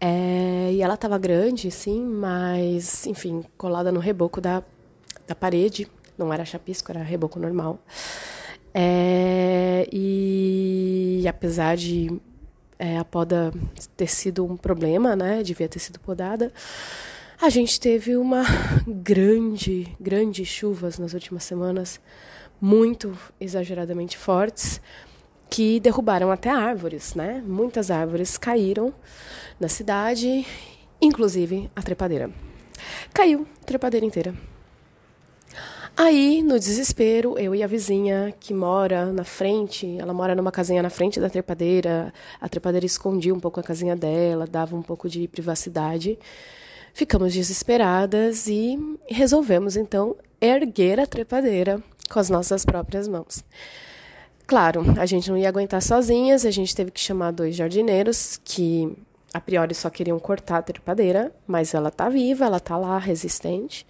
É, 0.00 0.70
e 0.72 0.80
ela 0.80 0.94
estava 0.94 1.18
grande, 1.18 1.68
sim, 1.72 2.00
mas, 2.00 3.08
enfim, 3.08 3.44
colada 3.58 3.90
no 3.90 3.98
reboco 3.98 4.40
da, 4.40 4.62
da 5.26 5.34
parede. 5.34 5.88
Não 6.16 6.32
era 6.32 6.44
chapisco, 6.44 6.92
era 6.92 7.02
reboco 7.02 7.40
normal. 7.40 7.80
É, 8.72 9.88
e 9.92 11.24
apesar 11.26 11.76
de 11.76 12.20
é, 12.80 12.96
a 12.96 13.04
poda 13.04 13.52
ter 13.94 14.08
sido 14.08 14.42
um 14.42 14.56
problema, 14.56 15.14
né? 15.14 15.42
Devia 15.42 15.68
ter 15.68 15.78
sido 15.78 16.00
podada. 16.00 16.50
A 17.38 17.50
gente 17.50 17.78
teve 17.78 18.16
uma 18.16 18.42
grande, 18.88 19.94
grandes 20.00 20.48
chuvas 20.48 20.98
nas 20.98 21.12
últimas 21.12 21.44
semanas, 21.44 22.00
muito 22.58 23.16
exageradamente 23.38 24.16
fortes, 24.16 24.80
que 25.50 25.78
derrubaram 25.78 26.30
até 26.30 26.48
árvores, 26.48 27.14
né? 27.14 27.42
Muitas 27.46 27.90
árvores 27.90 28.38
caíram 28.38 28.94
na 29.58 29.68
cidade, 29.68 30.46
inclusive 31.02 31.70
a 31.76 31.82
trepadeira. 31.82 32.30
Caiu 33.12 33.46
a 33.60 33.64
trepadeira 33.64 34.06
inteira. 34.06 34.34
Aí, 36.02 36.42
no 36.42 36.58
desespero, 36.58 37.38
eu 37.38 37.54
e 37.54 37.62
a 37.62 37.66
vizinha, 37.66 38.32
que 38.40 38.54
mora 38.54 39.12
na 39.12 39.22
frente, 39.22 39.98
ela 39.98 40.14
mora 40.14 40.34
numa 40.34 40.50
casinha 40.50 40.82
na 40.82 40.88
frente 40.88 41.20
da 41.20 41.28
trepadeira, 41.28 42.10
a 42.40 42.48
trepadeira 42.48 42.86
escondia 42.86 43.34
um 43.34 43.38
pouco 43.38 43.60
a 43.60 43.62
casinha 43.62 43.94
dela, 43.94 44.46
dava 44.46 44.74
um 44.74 44.80
pouco 44.80 45.10
de 45.10 45.28
privacidade. 45.28 46.18
Ficamos 46.94 47.34
desesperadas 47.34 48.46
e 48.46 48.78
resolvemos 49.10 49.76
então 49.76 50.16
erguer 50.40 50.98
a 50.98 51.06
trepadeira 51.06 51.82
com 52.08 52.18
as 52.18 52.30
nossas 52.30 52.64
próprias 52.64 53.06
mãos. 53.06 53.44
Claro, 54.46 54.82
a 54.98 55.04
gente 55.04 55.30
não 55.30 55.36
ia 55.36 55.50
aguentar 55.50 55.82
sozinhas, 55.82 56.46
a 56.46 56.50
gente 56.50 56.74
teve 56.74 56.90
que 56.90 57.00
chamar 57.00 57.30
dois 57.30 57.54
jardineiros 57.54 58.40
que 58.42 58.90
a 59.34 59.40
priori 59.40 59.74
só 59.74 59.90
queriam 59.90 60.18
cortar 60.18 60.56
a 60.56 60.62
trepadeira, 60.62 61.30
mas 61.46 61.74
ela 61.74 61.90
tá 61.90 62.08
viva, 62.08 62.46
ela 62.46 62.58
tá 62.58 62.78
lá 62.78 62.96
resistente. 62.96 63.86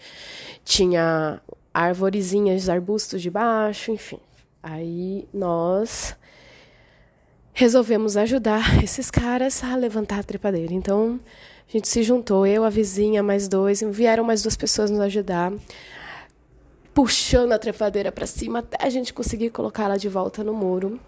Tinha 0.65 1.41
arvorezinhas, 1.73 2.69
arbustos 2.69 3.23
de 3.23 3.31
baixo, 3.31 3.93
enfim. 3.93 4.19
Aí 4.63 5.27
nós 5.33 6.17
resolvemos 7.53 8.17
ajudar 8.17 8.63
esses 8.83 9.11
caras 9.11 9.63
a 9.63 9.75
levantar 9.77 10.21
a 10.21 10.23
trepadeira. 10.23 10.73
Então 10.73 11.21
a 11.69 11.73
gente 11.73 11.89
se 11.89 12.03
juntou, 12.03 12.47
eu, 12.47 12.65
a 12.65 12.71
vizinha, 12.71 13.23
mais 13.23 13.47
dois, 13.49 13.81
vieram 13.81 14.25
mais 14.25 14.43
duas 14.43 14.57
pessoas 14.57 14.91
nos 14.91 15.01
ajudar, 15.01 15.53
puxando 16.93 17.53
a 17.53 17.59
trepadeira 17.59 18.11
para 18.11 18.27
cima 18.27 18.59
até 18.59 18.85
a 18.85 18.91
gente 18.91 19.15
conseguir 19.15 19.51
colocá-la 19.51 19.97
de 19.97 20.09
volta 20.09 20.43
no 20.43 20.53
muro. 20.53 20.99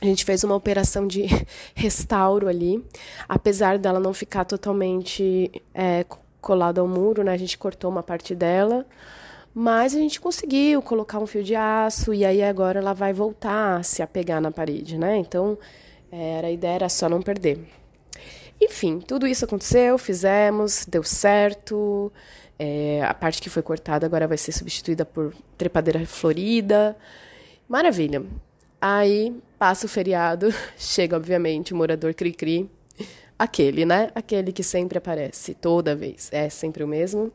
A 0.00 0.04
gente 0.04 0.24
fez 0.24 0.44
uma 0.44 0.54
operação 0.54 1.06
de 1.06 1.26
restauro 1.74 2.48
ali, 2.48 2.84
apesar 3.28 3.78
dela 3.78 4.00
não 4.00 4.12
ficar 4.12 4.44
totalmente 4.44 5.50
é, 5.72 6.04
colada 6.40 6.80
ao 6.80 6.88
muro, 6.88 7.22
né? 7.22 7.32
A 7.32 7.36
gente 7.36 7.56
cortou 7.56 7.90
uma 7.90 8.02
parte 8.02 8.34
dela. 8.34 8.84
Mas 9.58 9.96
a 9.96 9.98
gente 9.98 10.20
conseguiu 10.20 10.82
colocar 10.82 11.18
um 11.18 11.26
fio 11.26 11.42
de 11.42 11.54
aço 11.54 12.12
e 12.12 12.26
aí 12.26 12.42
agora 12.42 12.78
ela 12.78 12.92
vai 12.92 13.14
voltar 13.14 13.78
a 13.78 13.82
se 13.82 14.02
apegar 14.02 14.38
na 14.38 14.50
parede, 14.50 14.98
né? 14.98 15.16
Então, 15.16 15.56
era, 16.12 16.48
a 16.48 16.50
ideia 16.50 16.74
era 16.74 16.88
só 16.90 17.08
não 17.08 17.22
perder. 17.22 17.66
Enfim, 18.60 19.00
tudo 19.00 19.26
isso 19.26 19.46
aconteceu, 19.46 19.96
fizemos, 19.96 20.84
deu 20.84 21.02
certo. 21.02 22.12
É, 22.58 23.02
a 23.02 23.14
parte 23.14 23.40
que 23.40 23.48
foi 23.48 23.62
cortada 23.62 24.04
agora 24.04 24.28
vai 24.28 24.36
ser 24.36 24.52
substituída 24.52 25.06
por 25.06 25.34
trepadeira 25.56 26.04
florida. 26.04 26.94
Maravilha. 27.66 28.22
Aí 28.78 29.34
passa 29.58 29.86
o 29.86 29.88
feriado, 29.88 30.52
chega, 30.76 31.16
obviamente, 31.16 31.72
o 31.72 31.76
morador 31.78 32.12
cri-cri. 32.12 32.68
Aquele, 33.38 33.86
né? 33.86 34.10
Aquele 34.14 34.52
que 34.52 34.62
sempre 34.62 34.98
aparece, 34.98 35.54
toda 35.54 35.96
vez. 35.96 36.28
É 36.30 36.50
sempre 36.50 36.84
o 36.84 36.88
mesmo. 36.88 37.32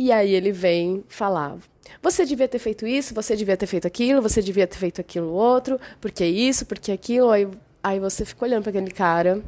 E 0.00 0.10
aí 0.10 0.32
ele 0.32 0.50
vem 0.50 1.04
falar: 1.08 1.58
você 2.02 2.24
devia 2.24 2.48
ter 2.48 2.58
feito 2.58 2.86
isso, 2.86 3.14
você 3.14 3.36
devia 3.36 3.54
ter 3.54 3.66
feito 3.66 3.86
aquilo, 3.86 4.22
você 4.22 4.40
devia 4.40 4.66
ter 4.66 4.78
feito 4.78 4.98
aquilo 4.98 5.30
outro, 5.30 5.78
porque 6.00 6.24
isso, 6.24 6.64
porque 6.64 6.90
aquilo. 6.90 7.28
Aí, 7.28 7.46
aí 7.82 8.00
você 8.00 8.24
fica 8.24 8.46
olhando 8.46 8.62
para 8.62 8.70
aquele 8.70 8.90
cara 8.92 9.42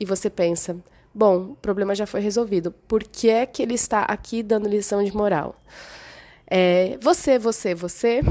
e 0.00 0.06
você 0.06 0.30
pensa: 0.30 0.74
bom, 1.14 1.50
o 1.50 1.56
problema 1.56 1.94
já 1.94 2.06
foi 2.06 2.22
resolvido. 2.22 2.72
Por 2.88 3.04
que 3.04 3.28
é 3.28 3.44
que 3.44 3.62
ele 3.62 3.74
está 3.74 4.00
aqui 4.04 4.42
dando 4.42 4.70
lição 4.70 5.04
de 5.04 5.14
moral? 5.14 5.60
É, 6.46 6.96
você, 7.02 7.38
você, 7.38 7.74
você. 7.74 8.22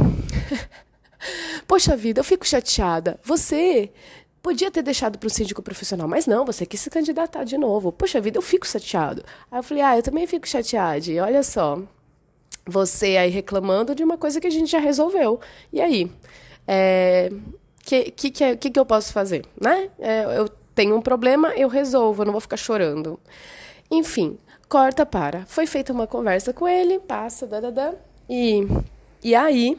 Poxa 1.67 1.95
vida, 1.95 2.21
eu 2.21 2.23
fico 2.23 2.47
chateada. 2.47 3.19
Você 3.23 3.91
Podia 4.41 4.71
ter 4.71 4.81
deixado 4.81 5.17
para 5.17 5.27
o 5.27 5.29
síndico 5.29 5.61
profissional, 5.61 6.07
mas 6.07 6.25
não, 6.25 6.45
você 6.45 6.65
quis 6.65 6.79
se 6.79 6.89
candidatar 6.89 7.43
de 7.43 7.57
novo. 7.57 7.91
Poxa 7.91 8.21
vida, 8.21 8.37
eu 8.37 8.41
fico 8.41 8.65
chateado. 8.65 9.23
Aí 9.51 9.59
eu 9.59 9.63
falei, 9.63 9.83
ah, 9.83 9.97
eu 9.97 10.03
também 10.03 10.25
fico 10.25 10.47
chateado. 10.47 11.09
E 11.09 11.19
olha 11.19 11.43
só, 11.43 11.81
você 12.65 13.17
aí 13.17 13.29
reclamando 13.29 13.93
de 13.93 14.03
uma 14.03 14.17
coisa 14.17 14.39
que 14.39 14.47
a 14.47 14.49
gente 14.49 14.71
já 14.71 14.79
resolveu. 14.79 15.39
E 15.73 15.81
aí? 15.81 16.05
O 16.05 16.11
é, 16.67 17.29
que, 17.83 18.11
que, 18.11 18.31
que, 18.31 18.69
que, 18.69 18.79
eu 18.79 18.85
posso 18.85 19.11
fazer? 19.11 19.45
Né? 19.59 19.89
É, 19.99 20.23
eu 20.37 20.47
tenho 20.73 20.95
um 20.95 21.01
problema, 21.01 21.49
eu 21.55 21.67
resolvo, 21.67 22.21
eu 22.21 22.25
não 22.27 22.31
vou 22.31 22.41
ficar 22.41 22.57
chorando. 22.57 23.19
Enfim, 23.91 24.37
corta 24.69 25.05
para. 25.05 25.45
Foi 25.47 25.65
feita 25.65 25.91
uma 25.91 26.07
conversa 26.07 26.53
com 26.53 26.67
ele, 26.67 26.99
passa, 26.99 27.45
dadadá. 27.45 27.93
E, 28.29 28.65
e 29.21 29.35
aí 29.35 29.77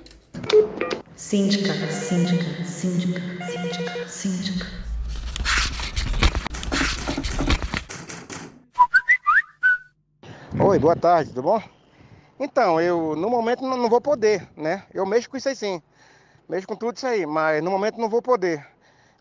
Síndica, 1.17 1.73
síndica, 1.91 2.65
síndica, 2.65 3.21
síndica, 3.47 4.09
síndica. 4.09 4.67
Oi, 10.59 10.79
boa 10.79 10.97
tarde, 10.97 11.31
tudo 11.31 11.43
bom? 11.43 11.63
Então, 12.39 12.81
eu 12.81 13.15
no 13.17 13.29
momento 13.29 13.63
não, 13.63 13.77
não 13.77 13.89
vou 13.89 14.01
poder, 14.01 14.49
né? 14.57 14.85
Eu 14.93 15.05
mexo 15.07 15.29
com 15.29 15.37
isso 15.37 15.49
aí 15.49 15.57
sim. 15.57 15.83
Mexo 16.49 16.67
com 16.67 16.77
tudo 16.77 16.97
isso 16.97 17.07
aí, 17.07 17.27
mas 17.27 17.63
no 17.63 17.71
momento 17.71 17.99
não 17.99 18.09
vou 18.09 18.23
poder. 18.23 18.67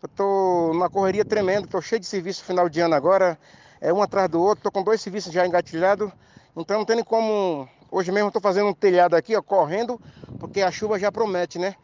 Eu 0.02 0.08
tô 0.08 0.70
numa 0.72 0.88
correria 0.88 1.24
tremenda, 1.24 1.66
tô 1.66 1.80
cheio 1.80 2.00
de 2.00 2.06
serviço 2.06 2.42
final 2.44 2.68
de 2.68 2.80
ano 2.80 2.94
agora, 2.94 3.38
é 3.80 3.92
um 3.92 4.02
atrás 4.02 4.28
do 4.28 4.40
outro, 4.40 4.64
tô 4.64 4.72
com 4.72 4.82
dois 4.82 5.00
serviços 5.00 5.32
já 5.32 5.46
engatilhados, 5.46 6.10
então 6.56 6.78
não 6.78 6.84
tem 6.84 7.04
como 7.04 7.68
Hoje 7.92 8.12
mesmo 8.12 8.28
estou 8.28 8.40
fazendo 8.40 8.68
um 8.68 8.72
telhado 8.72 9.16
aqui, 9.16 9.34
ó, 9.34 9.42
correndo, 9.42 10.00
porque 10.38 10.62
a 10.62 10.70
chuva 10.70 10.98
já 10.98 11.10
promete, 11.10 11.58
né? 11.58 11.74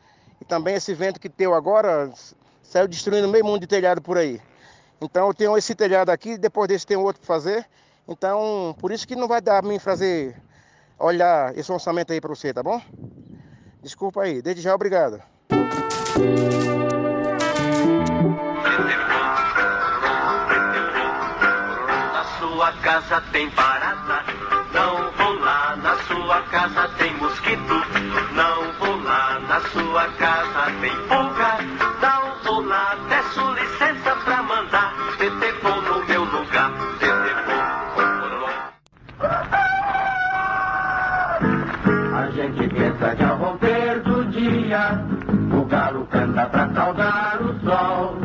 E 0.40 0.44
também 0.44 0.76
esse 0.76 0.94
vento 0.94 1.18
que 1.18 1.28
deu 1.28 1.52
agora 1.52 2.12
saiu 2.62 2.86
destruindo 2.86 3.28
meio 3.28 3.44
mundo 3.44 3.60
de 3.60 3.66
telhado 3.66 4.00
por 4.00 4.16
aí. 4.16 4.40
Então 5.00 5.26
eu 5.26 5.34
tenho 5.34 5.58
esse 5.58 5.74
telhado 5.74 6.10
aqui, 6.10 6.38
depois 6.38 6.68
desse 6.68 6.86
tem 6.86 6.96
outro 6.96 7.20
para 7.20 7.26
fazer. 7.26 7.66
Então, 8.06 8.74
por 8.78 8.92
isso 8.92 9.06
que 9.06 9.16
não 9.16 9.26
vai 9.26 9.40
dar 9.40 9.60
para 9.60 9.68
mim 9.68 9.80
fazer, 9.80 10.40
olhar 10.96 11.56
esse 11.58 11.72
orçamento 11.72 12.12
aí 12.12 12.20
para 12.20 12.30
você, 12.32 12.54
tá 12.54 12.62
bom? 12.62 12.80
Desculpa 13.82 14.22
aí, 14.22 14.40
desde 14.40 14.62
já, 14.62 14.74
obrigado. 14.74 15.20
Sua 22.38 22.72
casa 22.82 23.20
tem 23.32 23.50
parada 23.50 24.22
não 24.72 25.15
mosquito. 27.46 27.74
Não 28.35 28.72
vou 28.78 29.02
lá, 29.02 29.40
na 29.48 29.61
sua 29.61 30.09
casa 30.18 30.72
tem 30.80 30.96
pulga. 31.09 31.59
Não 32.02 32.44
vou 32.44 32.66
lá, 32.66 32.96
peço 33.09 33.52
licença 33.52 34.16
pra 34.24 34.42
mandar. 34.42 34.92
Tetepô 35.18 35.68
no 35.68 36.04
meu 36.06 36.24
lugar. 36.24 36.72
Tetepô. 36.98 37.56
A 42.14 42.30
gente 42.30 42.68
pensa 42.68 43.14
que 43.14 43.24
ao 43.24 43.37
romper 43.37 44.00
do 44.02 44.24
dia, 44.26 45.04
o 45.52 45.64
galo 45.64 46.06
canta 46.06 46.46
pra 46.46 46.68
saudar 46.74 47.38
o 47.40 47.61
sol. 47.61 48.16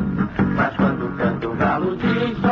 Mas 0.56 0.76
quando 0.76 1.18
canta 1.18 1.48
o 1.48 1.56
galo 1.56 1.96
diz 1.98 2.51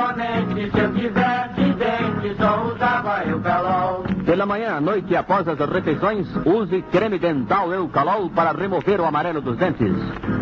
Pela 4.39 4.47
manhã, 4.47 4.77
à 4.77 4.79
noite 4.79 5.11
e 5.11 5.17
após 5.17 5.45
as 5.45 5.59
refeições, 5.59 6.25
use 6.45 6.81
creme 6.83 7.19
dental 7.19 7.73
Eucalol 7.73 8.29
para 8.29 8.53
remover 8.53 9.01
o 9.01 9.05
amarelo 9.05 9.41
dos 9.41 9.57
dentes. 9.57 9.93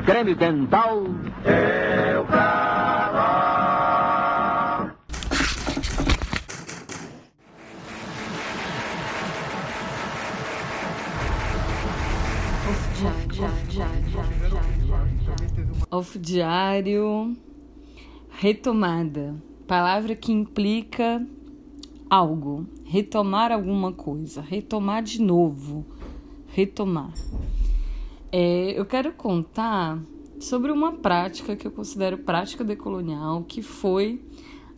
Creme 0.06 0.36
dental 0.36 1.04
Eucalol. 1.44 2.78
Off 15.90 16.20
diário, 16.20 17.36
retomada. 18.30 19.34
Palavra 19.68 20.16
que 20.16 20.32
implica 20.32 21.20
algo, 22.10 22.65
retomar 22.86 23.52
alguma 23.52 23.91
coisa, 23.91 24.41
retomar 24.41 25.04
de 25.04 25.22
novo, 25.22 25.86
retomar. 26.48 27.13
É, 28.32 28.80
eu 28.80 28.86
quero 28.86 29.13
contar 29.13 30.00
sobre 30.39 30.72
uma 30.72 30.93
prática 30.93 31.56
que 31.56 31.67
eu 31.67 31.72
considero 31.72 32.17
prática 32.17 32.63
decolonial, 32.63 33.43
que 33.43 33.62
foi 33.62 34.22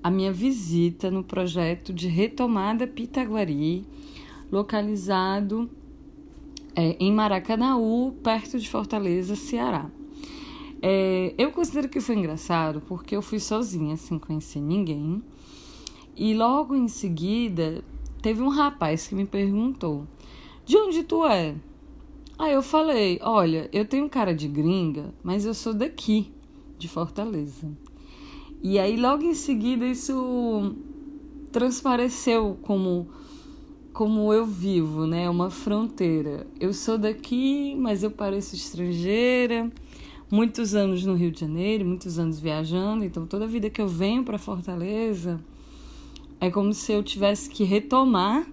a 0.02 0.10
minha 0.10 0.32
visita 0.32 1.12
no 1.12 1.24
projeto 1.24 1.94
de 1.94 2.08
retomada 2.08 2.88
Pitaguari, 2.88 3.86
localizado 4.52 5.70
é, 6.76 6.96
em 7.00 7.12
Maracanaú, 7.12 8.14
perto 8.24 8.58
de 8.58 8.70
Fortaleza, 8.70 9.36
Ceará. 9.36 9.90
É, 10.82 11.34
eu 11.38 11.52
considero 11.52 11.90
que 11.90 12.00
foi 12.00 12.16
engraçado 12.16 12.82
porque 12.88 13.16
eu 13.16 13.22
fui 13.22 13.40
sozinha, 13.40 13.98
sem 13.98 14.18
conhecer 14.18 14.62
ninguém. 14.62 15.22
E 16.22 16.34
logo 16.34 16.76
em 16.76 16.90
seguida, 16.90 17.82
teve 18.22 18.42
um 18.42 18.50
rapaz 18.50 19.08
que 19.08 19.16
me 19.16 19.26
perguntou: 19.26 20.06
De 20.66 20.76
onde 20.76 21.02
tu 21.02 21.26
é? 21.26 21.56
Aí 22.38 22.52
eu 22.52 22.62
falei: 22.62 23.22
Olha, 23.24 23.70
eu 23.72 23.86
tenho 23.86 24.10
cara 24.10 24.36
de 24.36 24.46
gringa, 24.46 25.14
mas 25.24 25.46
eu 25.46 25.54
sou 25.54 25.74
daqui, 25.74 26.30
de 26.78 26.90
Fortaleza. 26.90 27.72
E 28.62 28.78
aí 28.78 28.98
logo 28.98 29.24
em 29.24 29.34
seguida 29.34 29.86
isso 29.86 30.76
transpareceu 31.54 32.60
como 32.64 33.08
como 33.94 34.34
eu 34.34 34.46
vivo, 34.46 35.08
né? 35.08 35.30
Uma 35.30 35.50
fronteira. 35.50 36.46
Eu 36.60 36.74
sou 36.74 36.98
daqui, 36.98 37.78
mas 37.80 38.04
eu 38.04 38.12
pareço 38.12 38.56
estrangeira 38.56 39.72
muitos 40.30 40.76
anos 40.76 41.06
no 41.06 41.16
Rio 41.16 41.32
de 41.32 41.40
Janeiro, 41.40 41.86
muitos 41.86 42.20
anos 42.20 42.42
viajando, 42.42 43.06
então 43.06 43.26
toda 43.26 43.48
vida 43.48 43.70
que 43.70 43.82
eu 43.82 43.88
venho 43.88 44.26
para 44.26 44.38
Fortaleza 44.38 45.40
é 46.40 46.50
como 46.50 46.74
se 46.74 46.92
eu 46.92 47.04
tivesse 47.04 47.50
que 47.50 47.64
retomar 47.64 48.48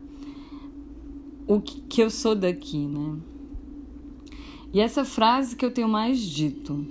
o 1.47 1.61
que, 1.61 2.01
eu 2.01 2.11
sou 2.11 2.35
daqui, 2.35 2.79
né? 2.79 3.17
E 4.73 4.81
essa 4.81 5.05
frase 5.05 5.55
que 5.55 5.65
eu 5.65 5.71
tenho 5.71 5.89
mais 5.89 6.21
dito 6.21 6.85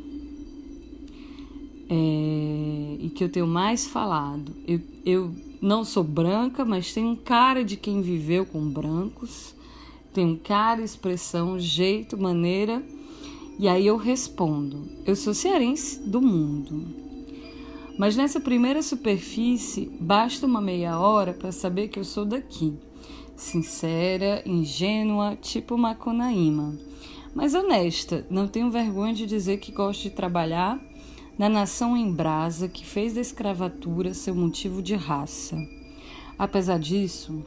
é, 1.90 2.98
e 3.00 3.12
que 3.14 3.24
eu 3.24 3.30
tenho 3.30 3.48
mais 3.48 3.86
falado, 3.86 4.56
eu, 4.66 4.80
eu 5.06 5.36
não 5.62 5.84
sou 5.84 6.04
branca, 6.04 6.64
mas 6.64 6.94
tenho 6.94 7.16
cara 7.18 7.64
de 7.64 7.76
quem 7.76 8.02
viveu 8.02 8.46
com 8.46 8.68
brancos, 8.70 9.54
tenho 10.14 10.38
cara, 10.38 10.82
expressão, 10.82 11.60
jeito, 11.60 12.18
maneira 12.18 12.82
e 13.58 13.68
aí 13.68 13.88
eu 13.88 13.96
respondo: 13.96 14.84
eu 15.06 15.16
sou 15.16 15.34
cearense 15.34 16.00
do 16.02 16.22
mundo. 16.22 17.06
Mas 17.98 18.16
nessa 18.16 18.42
primeira 18.42 18.82
superfície, 18.82 19.90
basta 20.00 20.46
uma 20.46 20.60
meia 20.60 21.00
hora 21.00 21.34
para 21.34 21.52
saber 21.52 21.88
que 21.88 21.98
eu 21.98 22.04
sou 22.04 22.26
daqui. 22.26 22.74
Sincera, 23.38 24.44
ingênua, 24.46 25.38
tipo 25.38 25.78
Macunaíma. 25.78 26.78
Mas 27.34 27.54
honesta, 27.54 28.26
não 28.30 28.48
tenho 28.48 28.72
vergonha 28.72 29.14
de 29.14 29.26
dizer 29.26 29.58
que 29.58 29.72
gosto 29.72 30.04
de 30.04 30.10
trabalhar 30.10 30.80
na 31.38 31.50
nação 31.50 31.96
em 31.96 32.12
brasa 32.12 32.68
que 32.68 32.86
fez 32.86 33.14
da 33.14 33.22
escravatura 33.22 34.14
seu 34.14 34.36
motivo 34.36 34.82
de 34.82 34.96
raça. 34.96 35.58
Apesar 36.38 36.80
disso, 36.80 37.46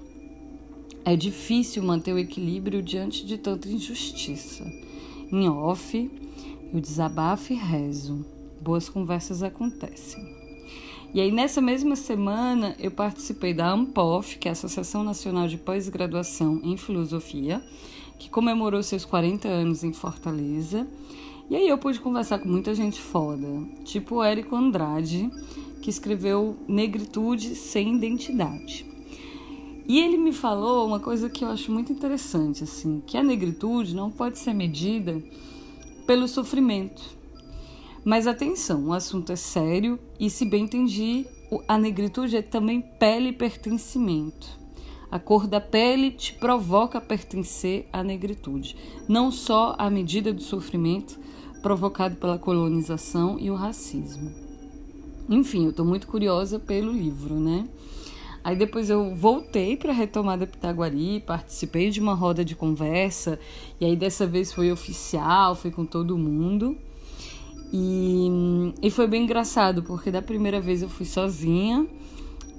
é 1.04 1.14
difícil 1.16 1.82
manter 1.82 2.12
o 2.12 2.18
equilíbrio 2.18 2.82
diante 2.82 3.24
de 3.24 3.36
tanta 3.36 3.68
injustiça. 3.68 4.64
Em 5.30 5.48
off, 5.48 6.10
eu 6.72 6.80
desabafo 6.80 7.52
e 7.52 7.56
rezo. 7.56 8.24
Boas 8.60 8.88
conversas 8.88 9.42
acontecem. 9.42 10.37
E 11.14 11.22
aí, 11.22 11.32
nessa 11.32 11.60
mesma 11.60 11.96
semana, 11.96 12.76
eu 12.78 12.90
participei 12.90 13.54
da 13.54 13.70
AMPOF, 13.70 14.38
que 14.38 14.46
é 14.46 14.50
a 14.50 14.52
Associação 14.52 15.02
Nacional 15.02 15.48
de 15.48 15.56
Pós-Graduação 15.56 16.60
em 16.62 16.76
Filosofia, 16.76 17.62
que 18.18 18.28
comemorou 18.28 18.82
seus 18.82 19.06
40 19.06 19.48
anos 19.48 19.82
em 19.82 19.92
Fortaleza. 19.92 20.86
E 21.48 21.56
aí 21.56 21.66
eu 21.66 21.78
pude 21.78 21.98
conversar 21.98 22.38
com 22.40 22.48
muita 22.48 22.74
gente 22.74 23.00
foda, 23.00 23.48
tipo 23.84 24.16
o 24.16 24.22
Érico 24.22 24.54
Andrade, 24.54 25.30
que 25.80 25.88
escreveu 25.88 26.58
Negritude 26.68 27.54
sem 27.54 27.96
Identidade. 27.96 28.84
E 29.88 29.98
ele 30.00 30.18
me 30.18 30.34
falou 30.34 30.86
uma 30.86 31.00
coisa 31.00 31.30
que 31.30 31.42
eu 31.42 31.48
acho 31.48 31.72
muito 31.72 31.90
interessante, 31.90 32.64
assim, 32.64 33.02
que 33.06 33.16
a 33.16 33.22
negritude 33.22 33.96
não 33.96 34.10
pode 34.10 34.38
ser 34.38 34.52
medida 34.52 35.22
pelo 36.06 36.28
sofrimento. 36.28 37.17
Mas 38.08 38.26
atenção, 38.26 38.86
o 38.86 38.94
assunto 38.94 39.32
é 39.32 39.36
sério 39.36 39.98
e, 40.18 40.30
se 40.30 40.46
bem 40.46 40.64
entendi, 40.64 41.26
a 41.68 41.76
negritude 41.76 42.38
é 42.38 42.40
também 42.40 42.80
pele 42.80 43.28
e 43.28 43.32
pertencimento. 43.34 44.48
A 45.10 45.18
cor 45.18 45.46
da 45.46 45.60
pele 45.60 46.12
te 46.12 46.32
provoca 46.32 47.02
pertencer 47.02 47.86
à 47.92 48.02
negritude, 48.02 48.74
não 49.06 49.30
só 49.30 49.74
à 49.76 49.90
medida 49.90 50.32
do 50.32 50.40
sofrimento 50.40 51.20
provocado 51.60 52.16
pela 52.16 52.38
colonização 52.38 53.38
e 53.38 53.50
o 53.50 53.54
racismo. 53.54 54.32
Enfim, 55.28 55.64
eu 55.64 55.70
estou 55.70 55.84
muito 55.84 56.06
curiosa 56.06 56.58
pelo 56.58 56.90
livro, 56.90 57.34
né? 57.34 57.68
Aí 58.42 58.56
depois 58.56 58.88
eu 58.88 59.14
voltei 59.14 59.76
para 59.76 59.90
a 59.90 59.94
retomada 59.94 60.46
Pitaguari, 60.46 61.20
participei 61.26 61.90
de 61.90 62.00
uma 62.00 62.14
roda 62.14 62.42
de 62.42 62.56
conversa, 62.56 63.38
e 63.78 63.84
aí 63.84 63.94
dessa 63.94 64.26
vez 64.26 64.50
foi 64.50 64.72
oficial, 64.72 65.54
foi 65.54 65.70
com 65.70 65.84
todo 65.84 66.16
mundo. 66.16 66.87
E, 67.72 68.72
e 68.82 68.90
foi 68.90 69.06
bem 69.06 69.24
engraçado, 69.24 69.82
porque 69.82 70.10
da 70.10 70.22
primeira 70.22 70.60
vez 70.60 70.82
eu 70.82 70.88
fui 70.88 71.04
sozinha, 71.04 71.86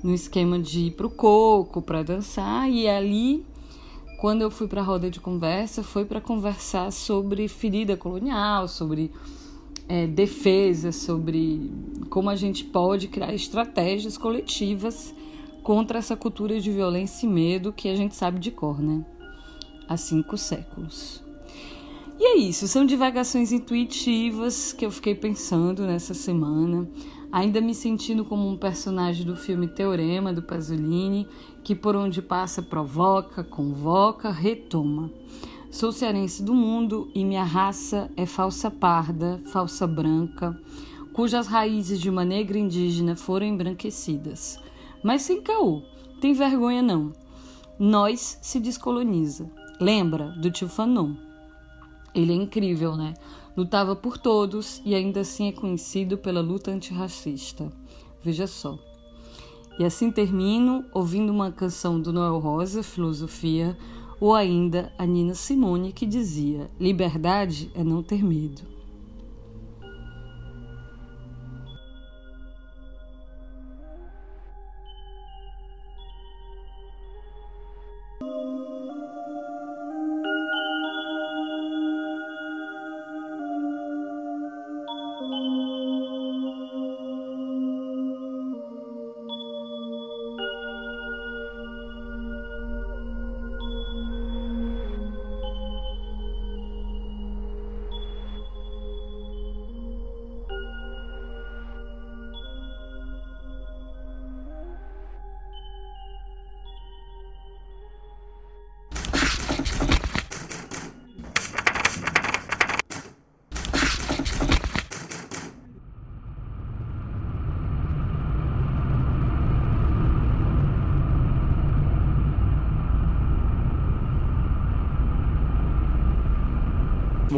no 0.03 0.13
esquema 0.13 0.59
de 0.59 0.87
ir 0.87 0.91
pro 0.91 1.09
coco 1.09 1.81
para 1.81 2.03
dançar, 2.03 2.69
e 2.69 2.87
ali 2.87 3.45
quando 4.19 4.41
eu 4.41 4.51
fui 4.51 4.67
para 4.67 4.81
a 4.81 4.83
roda 4.83 5.09
de 5.09 5.19
conversa, 5.19 5.81
foi 5.81 6.03
para 6.03 6.19
conversar 6.19 6.91
sobre 6.91 7.47
ferida 7.47 7.95
colonial, 7.95 8.67
sobre 8.67 9.11
é, 9.87 10.05
defesa, 10.05 10.91
sobre 10.91 11.71
como 12.09 12.29
a 12.29 12.35
gente 12.35 12.65
pode 12.65 13.07
criar 13.07 13.33
estratégias 13.33 14.17
coletivas 14.17 15.15
contra 15.63 15.99
essa 15.99 16.17
cultura 16.17 16.59
de 16.59 16.69
violência 16.69 17.25
e 17.25 17.29
medo 17.29 17.71
que 17.71 17.87
a 17.87 17.95
gente 17.95 18.13
sabe 18.13 18.39
de 18.39 18.51
cor, 18.51 18.81
né? 18.81 19.05
Há 19.87 19.95
cinco 19.95 20.37
séculos. 20.37 21.23
E 22.21 22.25
é 22.25 22.37
isso, 22.37 22.67
são 22.67 22.85
divagações 22.85 23.53
intuitivas 23.53 24.73
que 24.73 24.85
eu 24.85 24.91
fiquei 24.91 25.15
pensando 25.15 25.87
nessa 25.87 26.13
semana, 26.13 26.85
ainda 27.31 27.61
me 27.61 27.73
sentindo 27.73 28.25
como 28.25 28.45
um 28.45 28.57
personagem 28.57 29.25
do 29.25 29.37
filme 29.37 29.69
Teorema 29.69 30.33
do 30.33 30.41
Pasolini, 30.43 31.25
que 31.63 31.73
por 31.73 31.95
onde 31.95 32.21
passa 32.21 32.61
provoca, 32.61 33.41
convoca, 33.41 34.31
retoma. 34.31 35.09
Sou 35.71 35.93
cearense 35.93 36.43
do 36.43 36.53
mundo 36.53 37.09
e 37.15 37.23
minha 37.23 37.45
raça 37.45 38.11
é 38.17 38.25
falsa 38.25 38.69
parda, 38.69 39.41
falsa 39.45 39.87
branca, 39.87 40.59
cujas 41.13 41.47
raízes 41.47 42.01
de 42.01 42.09
uma 42.09 42.25
negra 42.25 42.59
indígena 42.59 43.15
foram 43.15 43.45
embranquecidas. 43.45 44.59
Mas 45.01 45.21
sem 45.21 45.41
caô, 45.41 45.83
tem 46.19 46.33
vergonha 46.33 46.81
não. 46.81 47.13
Nós 47.79 48.37
se 48.41 48.59
descoloniza. 48.59 49.49
Lembra 49.79 50.31
do 50.31 50.51
tio 50.51 50.67
Fanon? 50.67 51.28
Ele 52.19 52.33
é 52.33 52.35
incrível, 52.35 52.95
né? 52.95 53.13
Lutava 53.55 53.95
por 53.95 54.17
todos 54.17 54.81
e 54.85 54.93
ainda 54.93 55.21
assim 55.21 55.47
é 55.47 55.51
conhecido 55.51 56.17
pela 56.17 56.41
luta 56.41 56.71
antirracista. 56.71 57.71
Veja 58.23 58.47
só. 58.47 58.77
E 59.79 59.85
assim 59.85 60.11
termino 60.11 60.83
ouvindo 60.93 61.31
uma 61.31 61.51
canção 61.51 61.99
do 62.01 62.11
Noel 62.11 62.37
Rosa, 62.39 62.83
Filosofia, 62.83 63.77
ou 64.19 64.35
ainda 64.35 64.91
a 64.97 65.05
Nina 65.05 65.33
Simone 65.33 65.93
que 65.93 66.05
dizia: 66.05 66.69
Liberdade 66.79 67.71
é 67.73 67.83
não 67.83 68.03
ter 68.03 68.23
medo. 68.23 68.79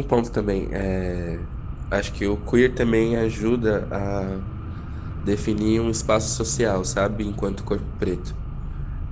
Ponto 0.02 0.30
também. 0.30 0.68
É, 0.72 1.48
acho 1.90 2.12
que 2.12 2.26
o 2.26 2.38
queer 2.44 2.74
também 2.74 3.16
ajuda 3.16 3.88
a, 3.90 4.42
definir 5.22 5.80
um 5.80 5.90
espaço 5.90 6.34
social, 6.36 6.84
sabe? 6.84 7.26
Enquanto 7.26 7.64
corpo 7.64 7.86
preto. 7.98 8.36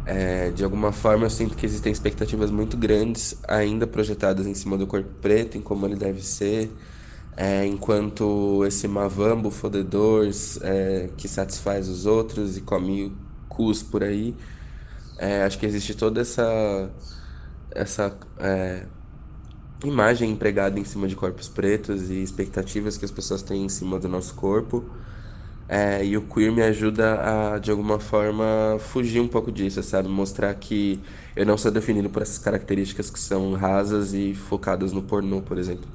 É, 0.04 0.50
de 0.50 0.64
alguma 0.64 0.92
forma, 0.92 1.26
eu 1.26 1.30
sinto 1.30 1.56
que 1.56 1.64
existem 1.64 1.92
expectativas 1.92 2.50
muito 2.50 2.76
grandes 2.76 3.40
ainda 3.48 3.86
projetadas 3.86 4.46
em 4.46 4.54
cima 4.54 4.76
do 4.76 4.86
corpo 4.86 5.08
preto, 5.20 5.56
em 5.56 5.62
como 5.62 5.86
ele 5.86 5.96
deve 5.96 6.20
ser, 6.22 6.76
é, 7.36 7.64
enquanto 7.66 8.64
esse 8.66 8.88
mavambo 8.88 9.50
fodedor 9.50 10.28
é, 10.62 11.08
que 11.16 11.28
satisfaz 11.28 11.88
os 11.88 12.06
outros 12.06 12.56
e 12.56 12.62
come 12.62 13.26
cus 13.48 13.82
por 13.82 14.02
aí. 14.04 14.36
É, 15.18 15.42
acho 15.44 15.58
que 15.58 15.66
existe 15.66 15.94
toda 15.94 16.20
essa, 16.22 16.94
essa 17.74 18.18
é, 18.38 18.88
imagem 19.84 20.30
empregada 20.30 20.78
em 20.78 20.84
cima 20.84 21.08
de 21.08 21.16
corpos 21.16 21.48
pretos 21.48 22.10
e 22.10 22.22
expectativas 22.22 22.96
que 22.96 23.04
as 23.04 23.10
pessoas 23.10 23.42
têm 23.42 23.64
em 23.64 23.68
cima 23.68 23.98
do 23.98 24.08
nosso 24.08 24.34
corpo. 24.34 24.90
É, 25.68 26.04
e 26.04 26.16
o 26.16 26.22
queer 26.22 26.52
me 26.52 26.62
ajuda 26.62 27.54
a, 27.54 27.58
de 27.58 27.70
alguma 27.70 28.00
forma, 28.00 28.76
fugir 28.80 29.20
um 29.20 29.28
pouco 29.28 29.52
disso, 29.52 29.82
sabe? 29.84 30.08
Mostrar 30.08 30.52
que 30.54 31.04
eu 31.36 31.46
não 31.46 31.56
sou 31.56 31.70
definido 31.70 32.10
por 32.10 32.22
essas 32.22 32.38
características 32.38 33.08
que 33.10 33.20
são 33.20 33.52
rasas 33.54 34.12
e 34.12 34.34
focadas 34.34 34.92
no 34.92 35.02
pornô, 35.02 35.42
por 35.42 35.58
exemplo. 35.58 35.88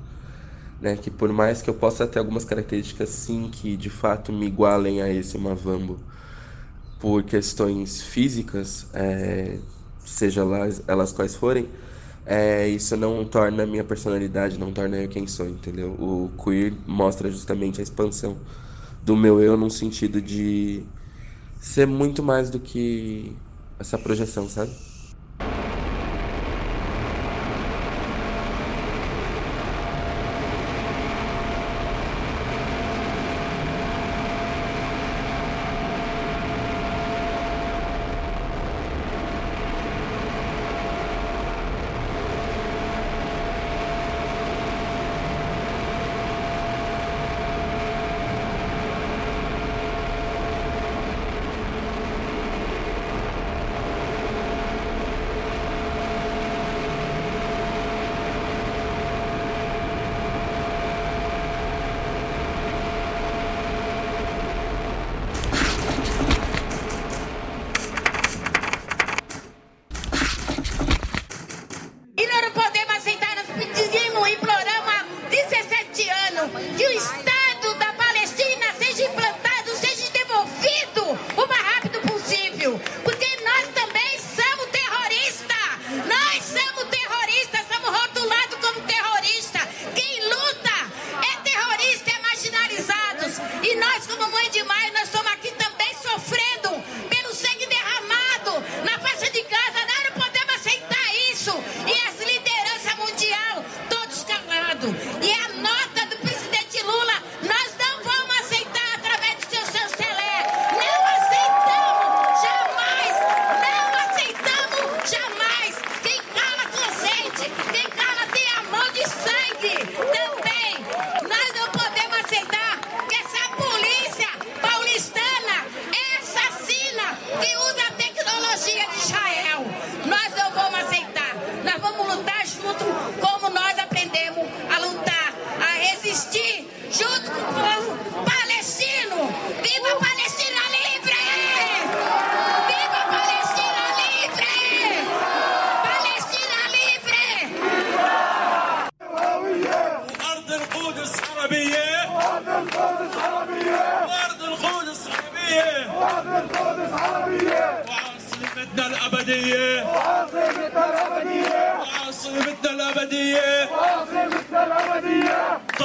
Né? 0.80 0.98
Que 0.98 1.12
por 1.12 1.32
mais 1.34 1.62
que 1.62 1.70
eu 1.70 1.74
possa 1.76 2.08
ter 2.08 2.20
algumas 2.20 2.46
características, 2.46 3.10
sim, 3.10 3.50
que 3.52 3.78
de 3.78 3.90
fato 3.90 4.32
me 4.34 4.46
igualem 4.48 5.02
a 5.02 5.10
esse 5.10 5.38
Mavambo 5.38 6.00
por 7.00 7.24
questões 7.24 8.02
físicas, 8.02 8.88
é, 8.94 9.60
seja 10.06 10.44
lá 10.44 10.68
elas 10.88 11.12
quais 11.12 11.36
forem, 11.36 11.70
é, 12.26 12.68
isso 12.70 12.98
não 12.98 13.26
torna 13.28 13.64
a 13.64 13.68
minha 13.68 13.84
personalidade, 13.84 14.58
não 14.60 14.74
torna 14.74 14.98
eu 15.04 15.10
quem 15.10 15.28
sou, 15.28 15.48
entendeu? 15.50 15.94
O 16.00 16.36
queer 16.44 16.74
mostra 16.88 17.30
justamente 17.32 17.80
a 17.80 17.84
expansão 17.84 18.44
do 19.02 19.16
meu 19.16 19.42
eu 19.42 19.58
num 19.58 19.70
sentido 19.70 20.22
de 20.22 20.92
ser 21.60 21.88
muito 21.88 22.24
mais 22.24 22.50
do 22.50 22.60
que 22.60 23.42
essa 23.80 23.98
projeção, 24.00 24.50
sabe? 24.50 24.80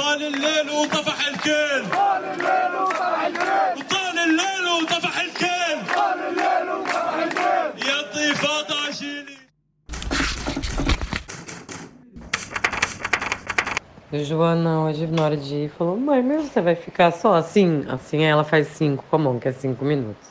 طال 0.00 0.22
الليل 0.22 0.70
وطفح 0.70 1.28
الكل 1.28 1.90
طال 1.90 2.24
الليل 2.24 2.74
وطفح 2.82 3.26
الكل 3.26 3.80
وطال 3.80 4.18
الليل 4.18 4.66
وطفح 4.82 5.20
الكل 5.20 5.94
طال 5.94 6.18
الليل 6.28 6.70
وطفح 6.70 7.14
الكل 7.14 7.88
يا 7.88 8.02
طيفة 8.14 8.88
عشيني 8.88 9.36
Joana, 14.12 14.80
hoje, 14.84 15.06
na 15.08 15.24
hora 15.24 15.36
de 15.36 15.54
ir, 15.54 15.68
falou: 15.68 15.96
Mãe, 15.96 16.22
mas 16.22 16.44
você 16.46 16.62
vai 16.62 16.74
ficar 16.74 17.10
só 17.10 17.34
assim? 17.34 17.84
Assim 17.88 18.22
ela 18.22 18.44
faz 18.44 18.68
cinco 18.68 19.04
com 19.10 19.16
a 19.16 19.18
mão, 19.18 19.38
que 19.38 19.48
é 19.48 19.52
cinco 19.52 19.84
minutos. 19.84 20.28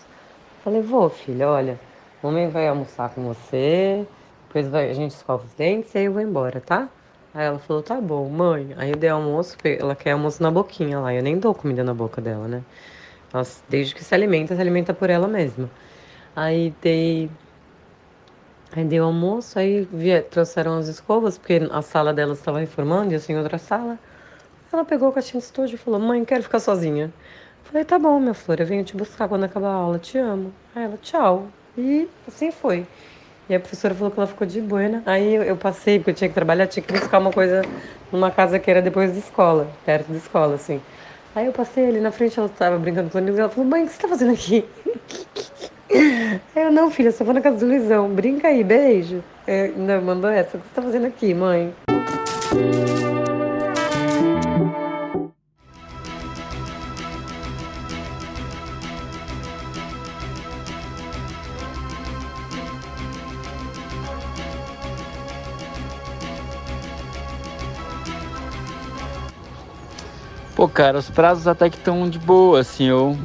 Falei: 0.63 0.82
Vou, 0.82 1.10
filha, 1.10 1.47
olha, 1.47 1.80
mamãe 2.23 2.49
vai 2.49 2.67
almoçar 2.67 3.10
com 3.10 3.21
você, 3.25 4.08
depois 4.47 4.67
vai, 4.69 4.89
a 4.89 4.93
gente 4.93 5.12
escova 5.12 5.43
os 5.45 5.54
dentes 5.54 5.93
e 5.93 5.99
aí 5.99 6.06
eu 6.06 6.13
vou 6.13 6.21
embora, 6.21 6.60
tá? 6.62 6.89
Aí 7.35 7.45
ela 7.47 7.59
falou: 7.59 7.83
Tá 7.83 8.01
bom, 8.01 8.29
mãe. 8.29 8.75
Aí 8.77 8.90
eu 8.90 8.97
dei 8.97 9.09
almoço, 9.11 9.57
ela 9.64 9.95
quer 9.95 10.12
almoço 10.12 10.43
na 10.43 10.51
boquinha 10.51 10.99
lá, 11.01 11.14
eu 11.14 11.23
nem 11.23 11.38
dou 11.38 11.55
comida 11.55 11.85
na 11.85 11.95
boca 11.95 12.21
dela, 12.21 12.49
né? 12.49 12.62
Ela, 13.33 13.45
desde 13.69 13.95
que 13.95 14.05
se 14.05 14.14
alimenta, 14.14 14.55
se 14.55 14.61
alimenta 14.61 14.95
por 14.95 15.11
ela 15.11 15.29
mesma. 15.29 15.71
Aí 16.37 16.75
dei 16.83 17.31
Aí 18.73 18.85
deu 18.85 19.05
almoço, 19.05 19.59
aí 19.59 19.83
vie- 19.93 20.23
trouxeram 20.23 20.79
as 20.79 20.87
escovas, 20.87 21.37
porque 21.37 21.61
a 21.71 21.83
sala 21.83 22.12
dela 22.14 22.35
estava 22.35 22.61
reformando 22.61 23.12
e 23.12 23.16
assim 23.16 23.37
outra 23.37 23.59
sala. 23.59 23.99
Ela 24.73 24.85
pegou 24.85 25.09
a 25.09 25.12
caixinha 25.12 25.40
de 25.40 25.47
estojo 25.47 25.75
e 25.75 25.79
falou: 25.79 26.01
Mãe, 26.01 26.25
quero 26.25 26.43
ficar 26.43 26.61
sozinha. 26.61 27.12
Falei: 27.64 27.85
Tá 27.85 27.99
bom, 27.99 28.21
minha 28.21 28.35
flor, 28.35 28.61
eu 28.61 28.66
venho 28.66 28.85
te 28.85 28.97
buscar 28.97 29.29
quando 29.29 29.45
acabar 29.45 29.71
a 29.71 29.75
aula, 29.75 29.99
te 29.99 30.19
amo. 30.19 30.53
Aí 30.75 30.85
ela: 30.85 30.99
Tchau. 30.99 31.49
E 31.77 32.09
assim 32.29 32.51
foi. 32.53 32.87
E 33.50 33.54
a 33.56 33.58
professora 33.58 33.92
falou 33.96 34.12
que 34.12 34.20
ela 34.20 34.28
ficou 34.28 34.46
de 34.46 34.60
buena. 34.60 35.02
Aí 35.04 35.34
eu, 35.34 35.42
eu 35.42 35.56
passei, 35.56 35.98
porque 35.98 36.10
eu 36.10 36.14
tinha 36.14 36.28
que 36.28 36.34
trabalhar, 36.34 36.68
tinha 36.68 36.84
que 36.84 36.92
buscar 36.92 37.18
uma 37.18 37.32
coisa 37.32 37.62
numa 38.12 38.30
casa 38.30 38.60
que 38.60 38.70
era 38.70 38.80
depois 38.80 39.10
da 39.10 39.18
escola, 39.18 39.68
perto 39.84 40.12
da 40.12 40.18
escola, 40.18 40.54
assim. 40.54 40.80
Aí 41.34 41.46
eu 41.46 41.52
passei 41.52 41.84
ali 41.84 42.00
na 42.00 42.12
frente, 42.12 42.38
ela 42.38 42.46
estava 42.46 42.78
brincando 42.78 43.10
com 43.10 43.18
os 43.18 43.22
amigos, 43.22 43.40
ela 43.40 43.48
falou: 43.48 43.68
Mãe, 43.68 43.82
o 43.82 43.86
que 43.88 43.92
você 43.92 44.02
tá 44.02 44.06
fazendo 44.06 44.32
aqui? 44.32 44.64
Eu, 46.54 46.70
não, 46.70 46.88
filha, 46.88 47.10
só 47.10 47.24
vou 47.24 47.34
na 47.34 47.40
casa 47.40 47.56
do 47.56 47.66
Luizão. 47.66 48.08
Brinca 48.08 48.46
aí, 48.46 48.62
beijo. 48.62 49.24
É, 49.44 49.64
ainda 49.64 50.01
mandou 50.01 50.30
essa. 50.30 50.57
O 50.57 50.61
que 50.61 50.68
você 50.68 50.74
tá 50.76 50.82
fazendo 50.82 51.07
aqui, 51.07 51.34
mãe? 51.34 51.74
Pô, 70.61 70.68
cara, 70.68 70.98
os 70.98 71.08
prazos 71.08 71.48
até 71.48 71.70
que 71.70 71.78
estão 71.78 72.06
de 72.06 72.18
boa, 72.18 72.61
assim, 72.61 72.84
eu 72.84 73.16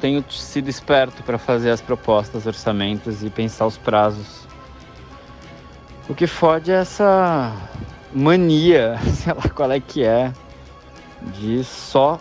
tenho 0.00 0.24
sido 0.30 0.70
esperto 0.70 1.22
para 1.22 1.36
fazer 1.36 1.68
as 1.68 1.82
propostas, 1.82 2.46
orçamentos 2.46 3.22
e 3.22 3.28
pensar 3.28 3.66
os 3.66 3.76
prazos. 3.76 4.48
O 6.08 6.14
que 6.14 6.26
fode 6.26 6.72
é 6.72 6.76
essa 6.76 7.54
mania, 8.10 8.96
sei 9.12 9.34
lá 9.34 9.42
qual 9.54 9.70
é 9.70 9.78
que 9.78 10.02
é, 10.02 10.32
de 11.20 11.62
só 11.62 12.18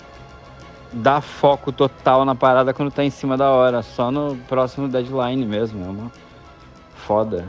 dar 0.92 1.22
foco 1.22 1.72
total 1.72 2.26
na 2.26 2.36
parada 2.36 2.74
quando 2.74 2.92
tá 2.92 3.06
em 3.06 3.10
cima 3.10 3.38
da 3.38 3.50
hora, 3.50 3.82
só 3.82 4.12
no 4.12 4.36
próximo 4.50 4.90
deadline 4.90 5.46
mesmo. 5.46 5.82
É 5.86 5.88
uma 5.88 6.12
foda 6.94 7.48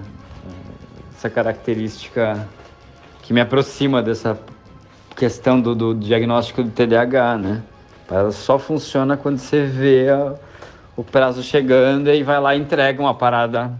essa 1.16 1.28
característica 1.28 2.48
que 3.22 3.32
me 3.32 3.40
aproxima 3.40 4.00
dessa 4.04 4.38
questão 5.18 5.60
do, 5.60 5.74
do 5.74 5.94
diagnóstico 5.96 6.62
do 6.62 6.70
TDAH, 6.70 7.38
né? 7.38 7.62
Ela 8.08 8.30
só 8.30 8.56
funciona 8.56 9.16
quando 9.16 9.38
você 9.38 9.64
vê 9.64 10.08
a, 10.08 10.34
o 10.96 11.02
prazo 11.02 11.42
chegando 11.42 12.08
e 12.08 12.22
vai 12.22 12.40
lá 12.40 12.54
e 12.54 12.60
entrega 12.60 13.02
uma 13.02 13.12
parada 13.12 13.72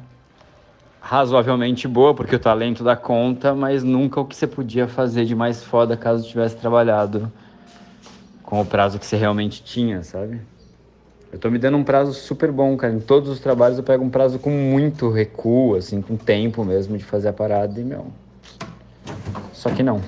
razoavelmente 1.01 1.87
boa, 1.87 2.13
porque 2.13 2.35
o 2.35 2.39
talento 2.39 2.83
dá 2.83 2.97
conta, 2.97 3.55
mas 3.55 3.85
nunca 3.85 4.21
o 4.21 4.25
que 4.25 4.35
você 4.35 4.49
podia 4.49 4.89
fazer 4.89 5.25
de 5.25 5.35
mais 5.35 5.63
foda 5.63 5.97
caso 5.97 6.29
tivesse 6.29 6.57
trabalhado 6.57 7.33
com 8.43 8.61
o 8.61 8.67
prazo 8.67 8.99
que 8.99 9.07
você 9.07 9.17
realmente 9.17 9.63
tinha, 9.63 10.03
sabe? 10.03 10.41
Eu 11.33 11.39
tô 11.39 11.51
me 11.51 11.59
dando 11.59 11.77
um 11.77 11.85
prazo 11.85 12.13
super 12.15 12.51
bom, 12.51 12.77
cara. 12.77 12.93
Em 12.93 13.01
todos 13.01 13.29
os 13.29 13.39
trabalhos 13.39 13.79
eu 13.79 13.85
pego 13.85 14.03
um 14.03 14.11
prazo 14.11 14.39
com 14.41 14.51
muito 14.51 15.09
recuo, 15.09 15.77
assim, 15.77 16.03
com 16.03 16.17
tempo 16.17 16.65
mesmo 16.65 16.99
de 16.99 17.05
fazer 17.05 17.29
a 17.29 17.33
parada 17.33 17.79
e, 17.81 17.85
meu. 17.85 18.07
Só 19.53 19.71
que 19.71 19.83
não. 19.83 20.01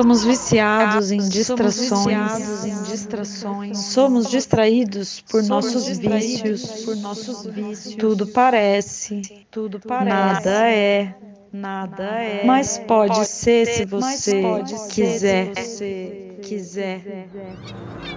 Somos 0.00 0.24
viciados 0.24 1.12
em 1.12 1.28
distrações. 1.28 2.64
em 2.64 2.82
distrações. 2.84 3.78
Somos 3.78 4.30
distraídos 4.30 5.20
por 5.20 5.42
nossos 5.42 5.98
vícios. 5.98 6.84
Por 6.86 6.96
nossos 6.96 7.44
vícios. 7.44 7.96
Tudo 7.96 8.26
parece. 8.26 9.20
Tudo 9.50 9.78
parece. 9.78 10.16
Nada 10.16 10.70
é. 10.70 11.14
Nada 11.52 12.04
é. 12.22 12.46
Mas 12.46 12.78
pode, 12.78 13.12
pode 13.14 13.28
ser 13.28 13.66
se 13.66 13.84
você 13.84 14.40
quiser. 14.90 15.54
Se 15.58 16.38
quiser. 16.40 17.00
quiser. 17.02 18.09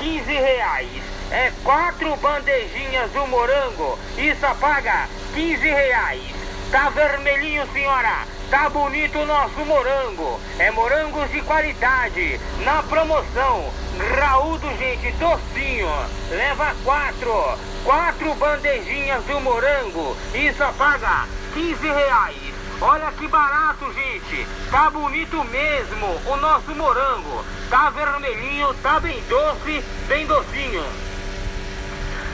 15 0.00 0.32
reais. 0.32 0.88
É 1.30 1.52
quatro 1.62 2.16
bandejinhas 2.16 3.10
do 3.12 3.26
morango 3.26 3.98
só 4.40 4.54
paga 4.54 5.06
15 5.34 5.62
reais. 5.62 6.22
Tá 6.70 6.88
vermelhinho, 6.88 7.66
senhora. 7.72 8.24
Tá 8.50 8.70
bonito 8.70 9.18
o 9.18 9.26
nosso 9.26 9.60
morango. 9.66 10.40
É 10.58 10.70
morangos 10.70 11.30
de 11.30 11.42
qualidade. 11.42 12.40
Na 12.64 12.82
promoção. 12.82 13.70
Graúdo, 13.98 14.66
gente, 14.78 15.12
docinho. 15.12 15.88
Leva 16.30 16.74
quatro. 16.82 17.58
Quatro 17.84 18.34
bandejinhas 18.36 19.22
do 19.24 19.40
morango. 19.40 20.16
Só 20.56 20.72
paga 20.72 21.28
15 21.52 21.86
reais. 21.86 22.54
Olha 22.80 23.12
que 23.12 23.28
barato, 23.28 23.92
gente. 23.92 24.46
Tá 24.70 24.88
bonito 24.88 25.44
mesmo 25.44 26.06
o 26.26 26.36
nosso 26.36 26.74
morango. 26.74 27.44
Tá 27.70 27.88
vermelhinho, 27.90 28.74
tá 28.82 28.98
bem 28.98 29.22
doce, 29.28 29.84
bem 30.08 30.26
docinho. 30.26 30.84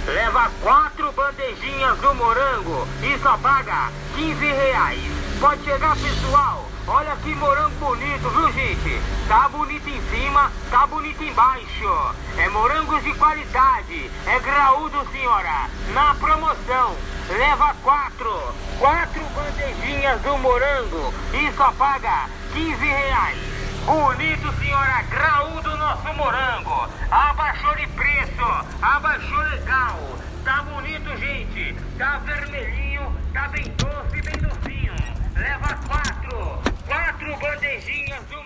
Leva 0.07 0.51
quatro 0.63 1.13
bandejinhas 1.13 1.99
do 1.99 2.15
morango 2.15 2.89
e 3.03 3.19
só 3.19 3.37
paga 3.37 3.93
15 4.15 4.47
reais. 4.47 4.99
Pode 5.39 5.63
chegar, 5.63 5.95
pessoal. 5.99 6.65
Olha 6.87 7.15
que 7.17 7.35
morango 7.35 7.75
bonito, 7.79 8.31
viu, 8.31 8.51
gente? 8.55 8.99
Tá 9.29 9.47
bonito 9.51 9.87
em 9.87 10.01
cima, 10.09 10.51
tá 10.71 10.87
bonito 10.87 11.23
embaixo. 11.23 12.15
É 12.39 12.49
morangos 12.49 13.05
de 13.05 13.13
qualidade. 13.13 14.11
É 14.27 14.39
graúdo, 14.41 15.07
senhora. 15.13 15.69
Na 15.93 16.15
promoção. 16.15 16.97
Leva 17.29 17.75
quatro. 17.83 18.55
Quatro 18.79 19.23
bandejinhas 19.35 20.19
do 20.23 20.39
morango 20.39 21.13
e 21.35 21.53
só 21.59 21.71
paga 21.73 22.27
15 22.55 22.87
reais. 22.87 23.56
Bonito, 23.87 24.53
senhora, 24.55 25.01
graúdo 25.03 25.77
nosso 25.77 26.13
morango. 26.15 26.89
Abaixou 27.09 27.73
de 27.77 27.87
preço, 27.87 28.45
abaixou 28.83 29.39
legal. 29.39 29.97
Tá 30.45 30.65
bonito, 30.65 31.17
gente. 31.17 31.73
Tá 31.97 32.19
vermelhinho, 32.19 33.17
tá 33.33 33.47
bem 33.47 33.63
doce, 33.77 34.21
bem 34.23 34.39
docinho. 34.43 34.93
Leva 35.37 35.79
quatro, 35.87 36.59
quatro 36.85 37.37
bandejinhas 37.37 38.25
do 38.25 38.46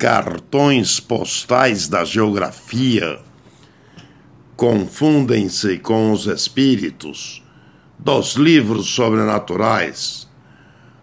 cartões 0.00 0.98
postais 0.98 1.86
da 1.86 2.06
geografia 2.06 3.20
confundem-se 4.56 5.76
com 5.76 6.10
os 6.10 6.26
espíritos 6.26 7.44
dos 7.98 8.32
livros 8.32 8.86
sobrenaturais, 8.86 10.26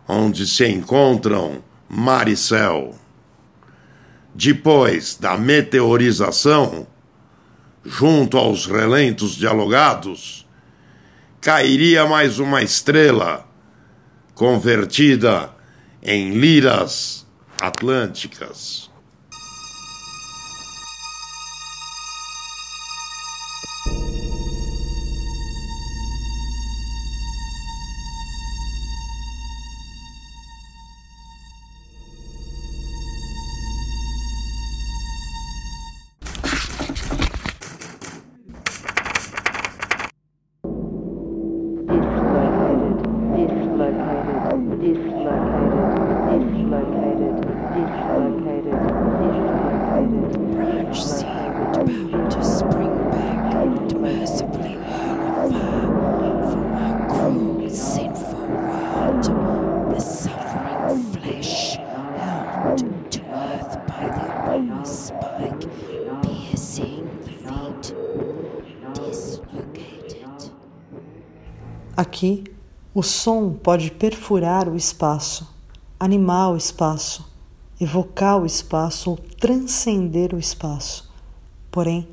onde 0.07 0.47
se 0.47 0.67
encontram 0.67 1.63
mar 1.87 2.27
e 2.27 2.35
céu. 2.35 2.95
Depois 4.33 5.15
da 5.15 5.37
meteorização, 5.37 6.87
junto 7.85 8.35
aos 8.35 8.65
relentos 8.65 9.35
dialogados, 9.35 10.43
cairia 11.39 12.07
mais 12.07 12.39
uma 12.39 12.63
estrela 12.63 13.47
convertida 14.33 15.51
em 16.01 16.31
liras 16.31 17.27
atlânticas. 17.61 18.86
Som 73.27 73.51
pode 73.51 73.91
perfurar 73.91 74.69
o 74.69 74.77
espaço, 74.77 75.53
animar 75.99 76.53
o 76.53 76.55
espaço, 76.55 77.29
evocar 77.77 78.41
o 78.41 78.45
espaço 78.45 79.09
ou 79.09 79.17
transcender 79.17 80.33
o 80.33 80.39
espaço. 80.39 81.11
Porém, 81.69 82.07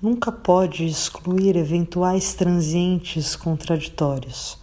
nunca 0.00 0.30
pode 0.30 0.86
excluir 0.86 1.56
eventuais 1.56 2.34
transientes 2.34 3.34
contraditórios. 3.34 4.56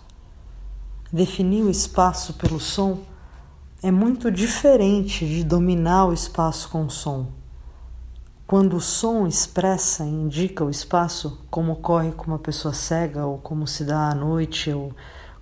Definir 1.12 1.64
o 1.64 1.70
espaço 1.70 2.36
pelo 2.36 2.58
som 2.58 3.00
é 3.84 3.92
muito 3.92 4.32
diferente 4.32 5.28
de 5.28 5.44
dominar 5.44 6.06
o 6.06 6.14
espaço 6.14 6.70
com 6.70 6.86
o 6.86 6.89
som. 6.89 7.28
Quando 8.48 8.78
o 8.78 8.82
som 8.82 9.28
expressa 9.28 10.06
e 10.06 10.10
indica 10.10 10.64
o 10.64 10.70
espaço, 10.70 11.38
como 11.50 11.74
ocorre 11.74 12.14
com 12.14 12.28
uma 12.28 12.39
pessoa 12.39 12.74
cega, 12.74 13.26
ou 13.26 13.39
como 13.39 13.68
se 13.68 13.84
dá 13.84 14.10
à 14.10 14.16
noite, 14.16 14.72
ou 14.72 14.94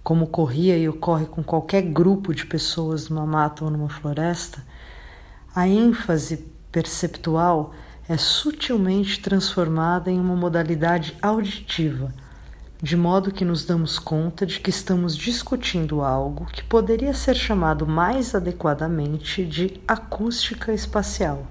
como 0.10 0.26
ocorria 0.26 0.76
e 0.76 0.89
ocorre 0.89 1.28
com 1.28 1.43
qualquer 1.43 1.84
grupo 1.84 2.34
de 2.34 2.43
pessoas 2.43 3.10
numa 3.10 3.28
mata 3.28 3.64
ou 3.64 3.70
numa 3.70 3.89
floresta, 3.89 4.66
a 5.55 5.68
ênfase 5.68 6.51
perceptual 6.72 7.76
é 8.07 8.18
sutilmente 8.18 9.20
transformada 9.20 10.10
em 10.10 10.20
uma 10.20 10.36
modalidade 10.36 11.16
auditiva, 11.22 12.12
de 12.82 12.97
modo 12.97 13.32
que 13.32 13.45
nos 13.45 13.66
damos 13.66 13.99
conta 13.99 14.47
de 14.47 14.60
que 14.60 14.72
estamos 14.72 15.16
discutindo 15.16 16.01
algo 16.01 16.47
que 16.47 16.64
poderia 16.64 17.14
ser 17.14 17.36
chamado 17.36 17.86
mais 17.86 18.34
adequadamente 18.34 19.45
de 19.45 19.80
acústica 19.88 20.74
espacial. 20.74 21.45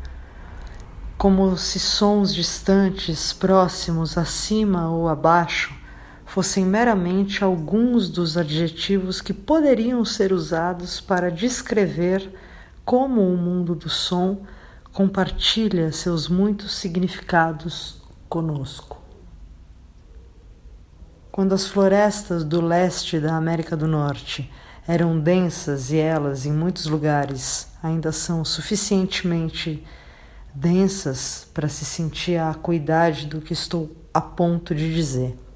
Como 1.17 1.57
se 1.57 1.79
sons 1.79 2.35
distantes, 2.35 3.33
próximos, 3.33 4.19
acima 4.19 4.91
ou 4.91 5.09
abaixo 5.09 5.78
fossem 6.29 6.63
meramente 6.63 7.43
alguns 7.43 8.11
dos 8.11 8.37
adjetivos 8.37 9.19
que 9.23 9.33
poderiam 9.33 10.05
ser 10.05 10.31
usados 10.31 11.01
para 11.01 11.31
descrever 11.31 12.31
como 12.85 13.23
o 13.23 13.35
mundo 13.35 13.75
do 13.75 13.89
som 13.89 14.43
compartilha 14.93 15.91
seus 15.91 16.29
muitos 16.29 16.77
significados 16.77 18.03
conosco. 18.29 19.01
Quando 21.33 21.55
as 21.55 21.67
florestas 21.67 22.45
do 22.45 22.61
leste 22.61 23.19
da 23.19 23.35
América 23.35 23.75
do 23.75 23.89
Norte 23.89 24.53
eram 24.87 25.19
densas 25.19 25.91
e 25.91 25.97
elas, 25.97 26.45
em 26.45 26.53
muitos 26.53 26.85
lugares, 26.85 27.69
ainda 27.83 28.13
são 28.13 28.45
suficientemente 28.45 29.83
densas 30.55 31.49
para 31.55 31.69
se 31.69 31.87
sentir 31.87 32.37
a 32.37 32.51
acuidade 32.51 33.27
do 33.27 33.41
que 33.41 33.55
estou 33.55 33.97
a 34.13 34.21
ponto 34.21 34.75
de 34.75 34.93
dizer. 34.93 35.48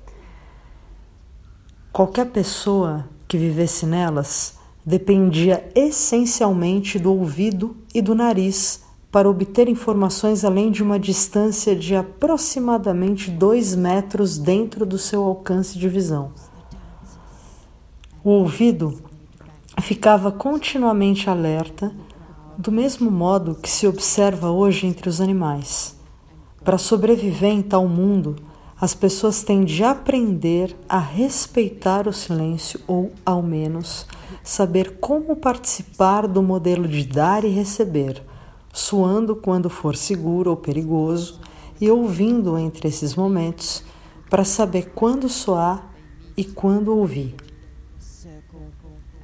Qualquer 1.93 2.31
pessoa 2.31 3.05
que 3.29 3.37
vivesse 3.37 3.85
nelas 3.85 4.55
dependia 4.85 5.71
essencialmente 5.75 6.99
do 6.99 7.13
ouvido 7.13 7.77
e 7.95 8.01
do 8.01 8.15
nariz 8.15 8.83
para 9.11 9.29
obter 9.29 9.69
informações 9.69 10.43
além 10.43 10.71
de 10.71 10.83
uma 10.83 10.99
distância 10.99 11.77
de 11.77 11.95
aproximadamente 11.95 13.31
dois 13.31 13.75
metros 13.75 14.39
dentro 14.39 14.87
do 14.87 14.97
seu 14.97 15.23
alcance 15.23 15.79
de 15.79 15.87
visão. 15.87 16.33
O 18.25 18.31
ouvido 18.31 18.99
ficava 19.83 20.33
continuamente 20.33 21.29
alerta, 21.29 21.93
do 22.57 22.73
mesmo 22.73 23.11
modo 23.11 23.55
que 23.55 23.69
se 23.69 23.87
observa 23.87 24.51
hoje 24.51 24.87
entre 24.87 25.11
os 25.11 25.21
animais. 25.21 25.95
Para 26.65 26.79
sobreviver 26.79 27.51
em 27.51 27.61
tal 27.61 27.87
mundo, 27.87 28.37
as 28.83 28.95
pessoas 28.95 29.45
têm 29.45 29.65
de 29.65 29.85
aprender 29.85 30.77
a 30.89 30.99
respeitar 30.99 32.09
o 32.09 32.13
silêncio 32.13 32.81
ou, 32.85 33.13
ao 33.25 33.41
menos, 33.41 34.09
saber 34.43 34.99
como 34.99 35.37
participar 35.37 36.27
do 36.27 36.43
modelo 36.43 36.89
de 36.89 37.07
dar 37.07 37.45
e 37.45 37.49
receber, 37.49 38.21
suando 38.73 39.37
quando 39.37 39.71
for 39.71 39.95
seguro 39.95 40.51
ou 40.51 40.57
perigoso 40.57 41.39
e 41.81 41.89
ouvindo 41.89 42.59
entre 42.59 42.89
esses 42.89 43.15
momentos 43.15 43.85
para 44.29 44.45
saber 44.45 44.91
quando 44.97 45.29
soar 45.29 45.89
e 46.37 46.45
quando 46.45 46.89
ouvir. 46.89 47.37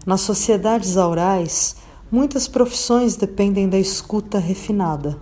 Nas 0.07 0.21
sociedades 0.21 0.97
aurais, 0.97 1.75
muitas 2.13 2.47
profissões 2.47 3.17
dependem 3.17 3.69
da 3.69 3.77
escuta 3.77 4.39
refinada. 4.39 5.19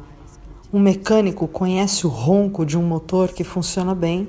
Um 0.76 0.78
mecânico 0.78 1.48
conhece 1.48 2.06
o 2.06 2.10
ronco 2.10 2.66
de 2.66 2.76
um 2.76 2.82
motor 2.82 3.30
que 3.30 3.42
funciona 3.42 3.94
bem, 3.94 4.28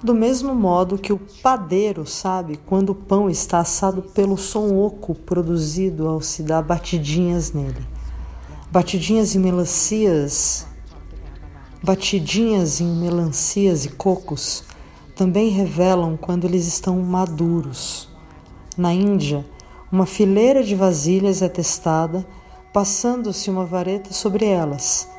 do 0.00 0.14
mesmo 0.14 0.54
modo 0.54 0.96
que 0.96 1.12
o 1.12 1.18
padeiro 1.42 2.06
sabe 2.06 2.56
quando 2.56 2.90
o 2.90 2.94
pão 2.94 3.28
está 3.28 3.58
assado 3.58 4.00
pelo 4.00 4.38
som 4.38 4.76
oco 4.76 5.12
produzido 5.12 6.06
ao 6.06 6.20
se 6.20 6.44
dar 6.44 6.62
batidinhas 6.62 7.52
nele. 7.52 7.84
Batidinhas 8.70 9.34
em 9.34 9.40
melancias, 9.40 10.68
batidinhas 11.82 12.80
em 12.80 12.86
melancias 12.86 13.84
e 13.84 13.88
cocos 13.88 14.62
também 15.16 15.48
revelam 15.48 16.16
quando 16.16 16.44
eles 16.44 16.68
estão 16.68 16.96
maduros. 17.00 18.08
Na 18.76 18.92
Índia, 18.92 19.44
uma 19.90 20.06
fileira 20.06 20.62
de 20.62 20.76
vasilhas 20.76 21.42
é 21.42 21.48
testada, 21.48 22.24
passando-se 22.72 23.50
uma 23.50 23.64
vareta 23.64 24.12
sobre 24.12 24.44
elas. 24.46 25.17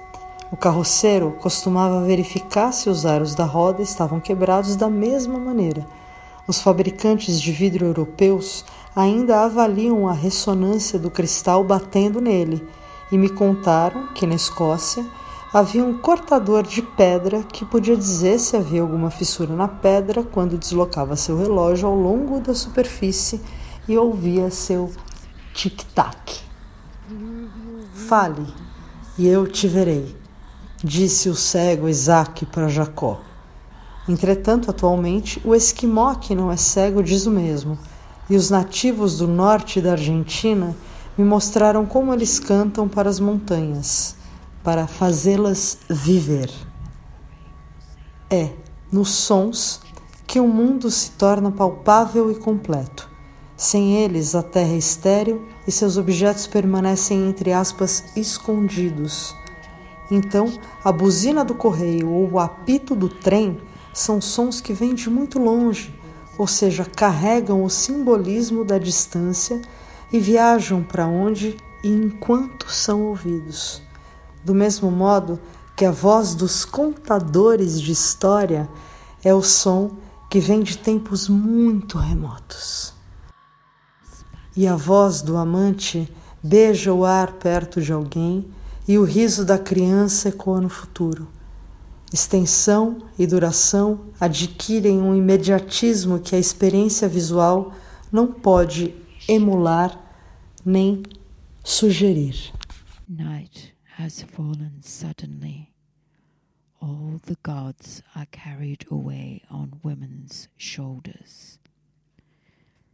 O 0.52 0.58
carroceiro 0.58 1.36
costumava 1.40 2.04
verificar 2.04 2.72
se 2.72 2.90
os 2.90 3.06
aros 3.06 3.36
da 3.36 3.46
roda 3.46 3.84
estavam 3.84 4.20
quebrados 4.20 4.76
da 4.76 4.90
mesma 4.90 5.38
maneira. 5.38 5.86
Os 6.48 6.60
fabricantes 6.60 7.40
de 7.40 7.52
vidro 7.52 7.86
europeus 7.86 8.66
ainda 8.96 9.44
avaliam 9.44 10.08
a 10.08 10.14
ressonância 10.14 10.98
do 10.98 11.12
cristal 11.12 11.64
batendo 11.64 12.20
nele 12.20 12.68
e 13.12 13.18
me 13.18 13.30
contaram 13.30 14.08
que 14.08 14.26
na 14.26 14.34
Escócia 14.34 15.06
havia 15.54 15.84
um 15.84 15.98
cortador 15.98 16.64
de 16.64 16.82
pedra 16.82 17.44
que 17.44 17.64
podia 17.64 17.96
dizer 17.96 18.40
se 18.40 18.58
havia 18.58 18.82
alguma 18.82 19.12
fissura 19.12 19.56
na 19.56 19.68
pedra 19.68 20.24
quando 20.24 20.58
deslocava 20.58 21.16
seu 21.16 21.38
relógio 21.38 21.88
ao 21.88 21.96
longo 21.96 22.40
da 22.40 22.56
superfície 22.56 23.40
e 23.88 23.96
ouvia 23.96 24.50
seu 24.50 24.92
tic-tac. 25.54 26.42
Fale, 27.94 28.48
e 29.18 29.28
eu 29.28 29.48
te 29.48 29.68
verei, 29.68 30.19
disse 30.84 31.30
o 31.30 31.36
cego 31.36 31.90
Isaac 31.90 32.46
para 32.46 32.68
Jacó. 32.68 33.20
Entretanto, 34.08 34.72
atualmente, 34.72 35.42
o 35.46 35.54
esquimó 35.54 36.16
que 36.16 36.34
não 36.34 36.52
é 36.52 36.58
cego 36.58 37.04
diz 37.04 37.26
o 37.26 37.32
mesmo, 37.32 37.78
e 38.30 38.36
os 38.36 38.50
nativos 38.50 39.18
do 39.18 39.28
norte 39.28 39.82
da 39.82 39.92
Argentina 39.92 40.76
me 41.18 41.26
mostraram 41.26 41.86
como 41.86 42.14
eles 42.14 42.40
cantam 42.40 42.88
para 42.88 43.10
as 43.10 43.20
montanhas. 43.20 44.16
para 44.64 44.88
fazê-las 44.88 45.80
viver. 45.90 46.52
É 48.30 48.50
nos 48.92 49.10
sons 49.10 49.82
que 50.28 50.40
o 50.40 50.48
mundo 50.48 50.92
se 50.92 51.12
torna 51.12 51.52
palpável 51.52 52.32
e 52.32 52.36
completo. 52.36 53.10
Sem 53.58 53.96
eles, 53.96 54.36
a 54.36 54.44
terra 54.44 54.74
é 54.74 54.78
estéril 54.78 55.48
e 55.68 55.72
seus 55.72 55.98
objetos 55.98 56.46
permanecem, 56.48 57.28
entre 57.28 57.52
aspas, 57.52 58.04
escondidos. 58.16 59.36
Então, 60.12 60.52
a 60.84 60.92
buzina 60.92 61.46
do 61.46 61.54
correio 61.54 62.10
ou 62.10 62.32
o 62.32 62.40
apito 62.40 62.96
do 62.96 63.08
trem 63.08 63.60
são 63.94 64.20
sons 64.20 64.60
que 64.60 64.74
vêm 64.74 64.96
de 64.96 65.10
muito 65.10 65.38
longe, 65.40 65.94
ou 66.38 66.48
seja, 66.48 66.86
carregam 66.86 67.64
o 67.64 67.70
simbolismo 67.70 68.64
da 68.64 68.78
distância 68.78 69.62
e 70.12 70.20
viajam 70.20 70.82
para 70.82 71.06
onde 71.06 71.58
e 71.84 71.90
enquanto 71.90 72.72
são 72.72 73.04
ouvidos. 73.08 73.82
Do 74.44 74.56
mesmo 74.56 74.90
modo 74.90 75.40
que 75.76 75.86
a 75.86 75.92
voz 75.92 76.34
dos 76.34 76.66
contadores 76.66 77.80
de 77.80 77.92
história 77.92 78.70
é 79.24 79.34
o 79.34 79.42
som 79.42 79.92
que 80.30 80.40
vem 80.40 80.62
de 80.62 80.78
tempos 80.78 81.28
muito 81.28 81.98
remotos. 81.98 82.94
E 84.56 84.68
a 84.68 84.76
voz 84.76 85.22
do 85.22 85.38
amante 85.38 86.14
beija 86.44 86.94
o 86.94 87.06
ar 87.06 87.34
perto 87.34 87.82
de 87.82 87.92
alguém 87.92 88.50
e 88.90 88.98
o 88.98 89.04
riso 89.04 89.46
da 89.46 89.60
criança 89.60 90.30
ecoa 90.30 90.60
no 90.60 90.68
futuro. 90.68 91.28
Extensão 92.12 92.98
e 93.20 93.28
duração 93.28 94.08
adquirem 94.20 95.00
um 95.00 95.16
imediatismo 95.16 96.20
que 96.20 96.36
a 96.36 96.40
experiência 96.40 97.08
visual 97.08 97.72
não 98.12 98.26
pode 98.26 98.96
emular 99.28 99.96
nem 100.66 101.04
sugerir. 101.64 102.52
Night 103.08 103.76
has 103.96 104.24
fallen 104.24 104.80
suddenly. 104.82 105.70
All 106.82 107.20
the 107.28 107.36
gods 107.44 108.02
are 108.16 108.26
carried 108.32 108.88
away 108.90 109.44
on 109.52 109.70
women's 109.84 110.50
shoulders. 110.58 111.60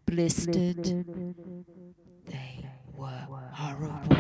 Blistered, 0.05 1.05
they 2.25 2.65
were 2.97 3.49
horrible. 3.53 4.15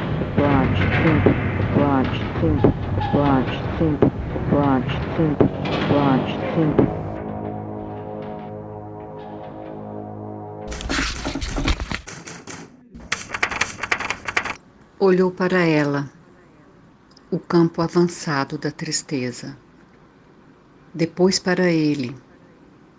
Watch, 1.95 2.19
think, 2.41 2.61
watch, 3.15 3.51
think, 3.77 4.01
watch, 4.51 4.91
think, 5.15 5.39
watch, 5.93 6.29
think. 6.53 6.75
Olhou 14.99 15.31
para 15.31 15.59
ela, 15.59 16.11
o 17.31 17.39
campo 17.39 17.81
avançado 17.81 18.57
da 18.57 18.71
tristeza. 18.71 19.57
Depois 20.93 21.39
para 21.39 21.71
ele, 21.71 22.13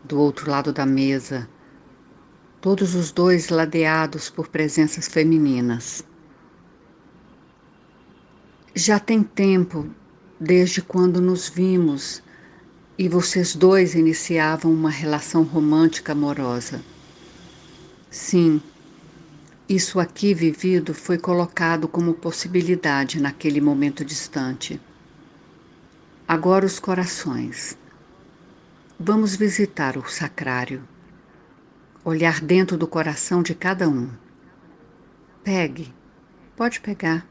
do 0.04 0.18
outro 0.18 0.50
lado 0.50 0.72
da 0.72 0.86
mesa, 0.86 1.46
todos 2.62 2.94
os 2.94 3.12
dois 3.12 3.50
ladeados 3.50 4.30
por 4.30 4.48
presenças 4.48 5.06
femininas. 5.06 6.02
Já 8.78 9.00
tem 9.00 9.22
tempo 9.22 9.88
desde 10.38 10.82
quando 10.82 11.18
nos 11.18 11.48
vimos 11.48 12.22
e 12.98 13.08
vocês 13.08 13.56
dois 13.56 13.94
iniciavam 13.94 14.70
uma 14.70 14.90
relação 14.90 15.42
romântica 15.44 16.12
amorosa. 16.12 16.82
Sim, 18.10 18.60
isso 19.66 19.98
aqui 19.98 20.34
vivido 20.34 20.92
foi 20.92 21.16
colocado 21.16 21.88
como 21.88 22.12
possibilidade 22.12 23.18
naquele 23.18 23.62
momento 23.62 24.04
distante. 24.04 24.78
Agora 26.28 26.66
os 26.66 26.78
corações. 26.78 27.78
Vamos 29.00 29.36
visitar 29.36 29.96
o 29.96 30.06
sacrário. 30.06 30.86
Olhar 32.04 32.42
dentro 32.42 32.76
do 32.76 32.86
coração 32.86 33.42
de 33.42 33.54
cada 33.54 33.88
um. 33.88 34.10
Pegue, 35.42 35.94
pode 36.54 36.78
pegar. 36.80 37.26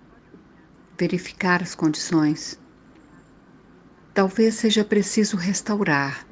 Verificar 0.98 1.62
as 1.62 1.76
condições. 1.76 2.60
Talvez 4.14 4.56
seja 4.56 4.84
preciso 4.84 5.36
restaurar, 5.36 6.26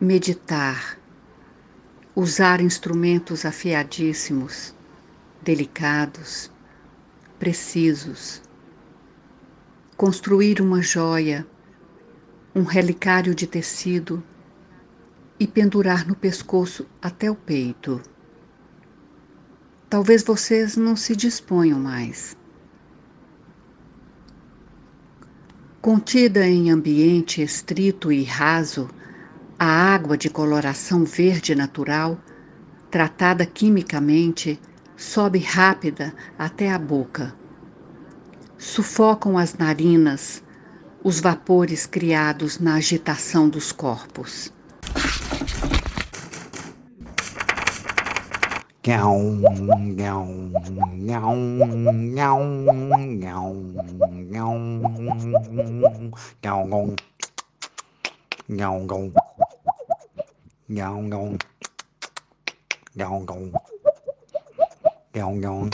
meditar 0.00 0.98
usar 2.14 2.60
instrumentos 2.60 3.46
afiadíssimos, 3.46 4.74
delicados, 5.40 6.50
precisos, 7.38 8.42
construir 9.96 10.60
uma 10.60 10.82
joia, 10.82 11.46
um 12.54 12.64
relicário 12.64 13.34
de 13.34 13.46
tecido 13.46 14.22
e 15.40 15.46
pendurar 15.46 16.06
no 16.06 16.14
pescoço 16.14 16.86
até 17.00 17.30
o 17.30 17.34
peito. 17.34 18.02
Talvez 19.88 20.22
vocês 20.22 20.76
não 20.76 20.96
se 20.96 21.16
disponham 21.16 21.80
mais. 21.80 22.36
Contida 25.82 26.46
em 26.46 26.70
ambiente 26.70 27.42
estrito 27.42 28.12
e 28.12 28.22
raso, 28.22 28.88
a 29.58 29.66
água 29.66 30.16
de 30.16 30.30
coloração 30.30 31.04
verde 31.04 31.56
natural, 31.56 32.20
tratada 32.88 33.44
quimicamente, 33.44 34.60
sobe 34.96 35.40
rápida 35.40 36.14
até 36.38 36.70
a 36.70 36.78
boca. 36.78 37.34
Sufocam 38.56 39.36
as 39.36 39.54
narinas 39.54 40.44
os 41.02 41.18
vapores 41.18 41.84
criados 41.84 42.60
na 42.60 42.74
agitação 42.74 43.48
dos 43.48 43.72
corpos. 43.72 44.52
Nhọn 48.84 49.42
nhọn. 49.96 50.52
Nhọn 51.06 51.46
nhọn. 52.14 52.66
Nhọn 65.14 65.40
nhọn. 65.40 65.70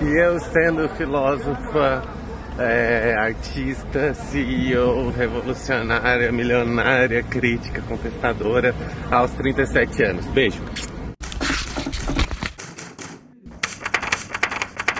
E 0.00 0.18
eu 0.20 0.38
sendo 0.38 0.88
filósofa, 0.96 2.15
é, 2.58 3.14
artista, 3.18 4.14
CEO, 4.14 5.10
revolucionária, 5.10 6.32
milionária, 6.32 7.22
crítica, 7.22 7.82
contestadora, 7.82 8.74
aos 9.10 9.30
37 9.32 10.02
anos. 10.02 10.26
Beijo. 10.26 10.62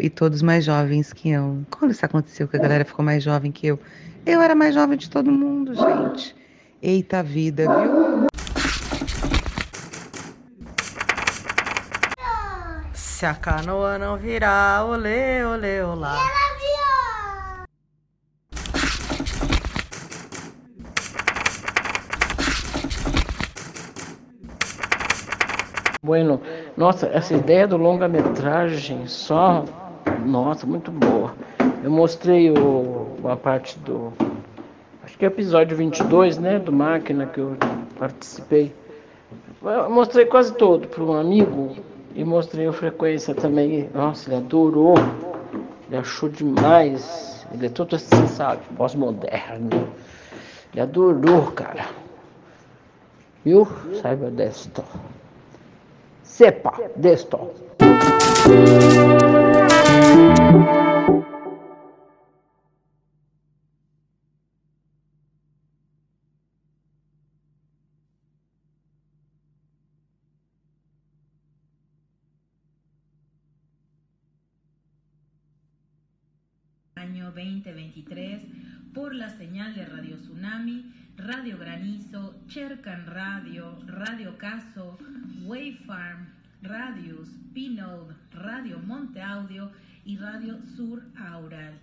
E 0.00 0.10
todos 0.10 0.42
mais 0.42 0.64
jovens 0.64 1.12
que 1.12 1.30
eu. 1.30 1.64
Quando 1.70 1.92
isso 1.92 2.04
aconteceu 2.04 2.46
que 2.46 2.56
a 2.56 2.60
galera 2.60 2.84
ficou 2.84 3.04
mais 3.04 3.22
jovem 3.22 3.50
que 3.50 3.66
eu? 3.66 3.80
Eu 4.26 4.40
era 4.42 4.54
mais 4.54 4.74
jovem 4.74 4.98
de 4.98 5.08
todo 5.08 5.30
mundo, 5.30 5.74
gente. 5.74 6.36
Eita 6.82 7.22
vida, 7.22 7.64
viu? 7.64 8.26
Se 12.92 13.24
a 13.24 13.34
canoa 13.34 13.96
não 13.96 14.18
virar, 14.18 14.84
olê, 14.84 15.42
olê, 15.42 15.82
olá. 15.82 16.45
Bueno, 26.06 26.40
nossa, 26.76 27.08
essa 27.08 27.34
ideia 27.34 27.66
do 27.66 27.76
longa-metragem 27.76 29.08
só, 29.08 29.64
nossa, 30.24 30.64
muito 30.64 30.92
boa. 30.92 31.34
Eu 31.82 31.90
mostrei 31.90 32.48
o, 32.48 33.16
a 33.24 33.34
parte 33.34 33.76
do. 33.80 34.12
Acho 35.02 35.18
que 35.18 35.24
é 35.24 35.28
episódio 35.28 35.76
22, 35.76 36.38
né? 36.38 36.60
Do 36.60 36.72
Máquina 36.72 37.26
que 37.26 37.40
eu 37.40 37.56
participei. 37.98 38.72
Eu 39.60 39.90
mostrei 39.90 40.26
quase 40.26 40.54
todo 40.54 40.86
para 40.86 41.02
um 41.02 41.12
amigo 41.12 41.74
e 42.14 42.24
mostrei 42.24 42.68
a 42.68 42.72
frequência 42.72 43.34
também. 43.34 43.90
Nossa, 43.92 44.28
ele 44.28 44.36
adorou. 44.36 44.94
Ele 45.88 45.96
achou 45.96 46.28
demais. 46.28 47.44
Ele 47.52 47.66
é 47.66 47.68
todo 47.68 47.96
assim, 47.96 48.28
sabe? 48.28 48.60
Pós-moderno. 48.76 49.88
Ele 50.72 50.82
adorou, 50.82 51.50
cara. 51.50 51.84
Viu? 53.44 53.66
Saiba 54.00 54.30
desto. 54.30 54.84
Sepa 56.26 56.72
desto. 56.96 57.52
Año 77.06 77.26
2023 77.26 78.42
por 78.92 79.14
la 79.14 79.30
señal 79.30 79.74
de 79.76 79.86
Radio 79.86 80.16
Tsunami, 80.16 80.92
Radio 81.16 81.56
Granizo, 81.56 82.34
Chercan 82.48 83.06
Radio, 83.06 83.78
Radio 83.86 84.36
Caso, 84.38 84.98
Wayfarm, 85.44 86.26
Radius, 86.62 87.28
Pinode, 87.54 88.12
Radio 88.32 88.80
Monte 88.80 89.22
Audio 89.22 89.70
y 90.04 90.16
Radio 90.16 90.58
Sur 90.76 91.04
Aural. 91.16 91.78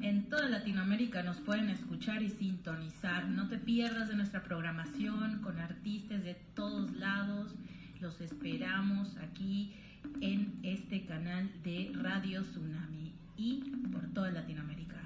En 0.00 0.28
toda 0.28 0.48
Latinoamérica 0.48 1.24
nos 1.24 1.40
pueden 1.40 1.70
escuchar 1.70 2.22
y 2.22 2.30
sintonizar. 2.30 3.26
No 3.26 3.48
te 3.48 3.58
pierdas 3.58 4.08
de 4.08 4.14
nuestra 4.14 4.44
programación 4.44 5.40
con 5.42 5.58
artistas 5.58 6.22
de 6.22 6.34
todos 6.54 6.92
lados. 6.92 7.52
Los 8.00 8.20
esperamos 8.20 9.16
aquí 9.16 9.74
en 10.20 10.60
este 10.62 11.04
canal 11.04 11.50
de 11.64 11.90
Radio 11.96 12.42
Tsunami 12.42 13.07
y 13.38 13.60
por 13.92 14.04
toda 14.12 14.32
Latinoamérica. 14.32 14.96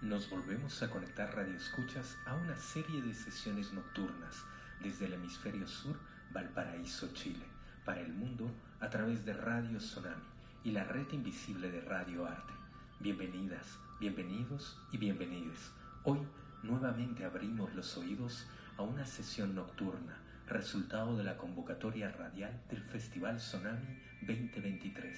Nos 0.00 0.30
volvemos 0.30 0.80
a 0.82 0.88
conectar 0.88 1.34
radioescuchas 1.34 2.16
a 2.24 2.34
una 2.36 2.56
serie 2.56 3.02
de 3.02 3.12
sesiones 3.12 3.72
nocturnas 3.72 4.44
desde 4.80 5.06
el 5.06 5.14
hemisferio 5.14 5.66
sur, 5.66 5.98
Valparaíso, 6.32 7.12
Chile, 7.14 7.44
para 7.84 8.00
el 8.00 8.12
mundo 8.12 8.48
a 8.80 8.88
través 8.88 9.24
de 9.24 9.32
Radio 9.32 9.78
Tsunami 9.78 10.22
y 10.62 10.70
la 10.70 10.84
red 10.84 11.10
invisible 11.12 11.70
de 11.70 11.80
Radio 11.80 12.24
Arte. 12.26 12.57
Bienvenidas, 13.00 13.78
bienvenidos 14.00 14.76
y 14.90 14.98
bienvenides. 14.98 15.70
Hoy 16.02 16.18
nuevamente 16.64 17.24
abrimos 17.24 17.72
los 17.76 17.96
oídos 17.96 18.44
a 18.76 18.82
una 18.82 19.06
sesión 19.06 19.54
nocturna, 19.54 20.18
resultado 20.48 21.16
de 21.16 21.22
la 21.22 21.36
convocatoria 21.36 22.10
radial 22.10 22.60
del 22.68 22.82
Festival 22.82 23.36
Tsunami 23.36 24.02
2023, 24.22 25.16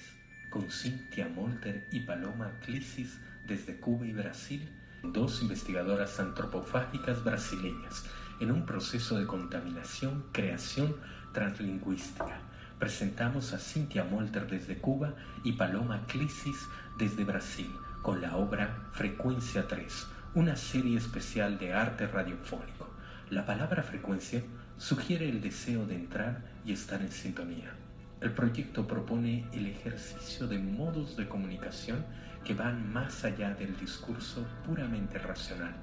con 0.51 0.69
Cynthia 0.69 1.27
Molter 1.27 1.87
y 1.91 2.01
Paloma 2.01 2.51
Clisis 2.63 3.19
desde 3.47 3.79
Cuba 3.79 4.05
y 4.05 4.13
Brasil, 4.13 4.69
dos 5.01 5.41
investigadoras 5.41 6.19
antropofágicas 6.19 7.23
brasileñas, 7.23 8.05
en 8.39 8.51
un 8.51 8.67
proceso 8.67 9.17
de 9.17 9.25
contaminación, 9.25 10.25
creación 10.31 10.95
translingüística. 11.33 12.41
Presentamos 12.81 13.53
a 13.53 13.59
Cynthia 13.59 14.03
Molter 14.03 14.47
desde 14.47 14.79
Cuba 14.79 15.13
y 15.43 15.51
Paloma 15.51 16.07
Clisis 16.07 16.67
desde 16.97 17.23
Brasil 17.23 17.69
con 18.01 18.21
la 18.21 18.37
obra 18.37 18.89
Frecuencia 18.93 19.67
3, 19.67 20.07
una 20.33 20.55
serie 20.55 20.97
especial 20.97 21.59
de 21.59 21.73
arte 21.73 22.07
radiofónico. 22.07 22.89
La 23.29 23.45
palabra 23.45 23.83
frecuencia 23.83 24.41
sugiere 24.79 25.29
el 25.29 25.41
deseo 25.41 25.85
de 25.85 25.93
entrar 25.93 26.41
y 26.65 26.71
estar 26.71 27.01
en 27.01 27.11
sintonía. 27.11 27.71
El 28.19 28.31
proyecto 28.31 28.87
propone 28.87 29.45
el 29.53 29.67
ejercicio 29.67 30.47
de 30.47 30.57
modos 30.57 31.15
de 31.15 31.27
comunicación 31.27 32.03
que 32.43 32.55
van 32.55 32.91
más 32.91 33.23
allá 33.23 33.53
del 33.53 33.77
discurso 33.77 34.43
puramente 34.65 35.19
racional 35.19 35.75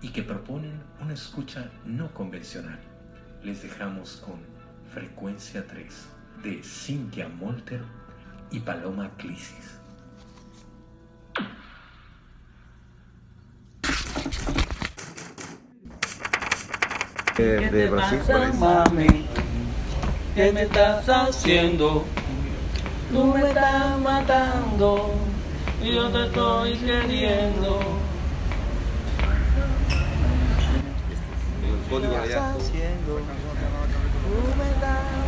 y 0.00 0.10
que 0.10 0.22
proponen 0.22 0.80
una 1.00 1.14
escucha 1.14 1.68
no 1.84 2.14
convencional. 2.14 2.78
Les 3.42 3.62
dejamos 3.62 4.18
con 4.24 4.36
Frecuencia 4.94 5.66
3 5.66 6.15
de 6.42 6.62
Cynthia 6.62 7.28
Molter 7.28 7.82
y 8.50 8.60
Paloma 8.60 9.10
Clisis. 9.16 9.78
¿Qué 17.36 17.68
te 17.70 17.88
pasa, 17.88 18.52
mami? 18.54 19.26
¿Qué 20.34 20.52
me 20.52 20.62
estás 20.62 21.06
haciendo? 21.08 22.04
Tú 23.12 23.24
me 23.26 23.46
estás 23.46 23.98
matando 24.00 25.14
y 25.82 25.94
yo 25.94 26.08
te 26.10 26.26
estoy 26.26 26.76
queriendo. 26.76 27.80
El 31.62 31.90
código 31.90 32.16
allá. 32.16 32.54
Tú 32.54 32.62
me 34.58 34.70
estás 34.70 35.25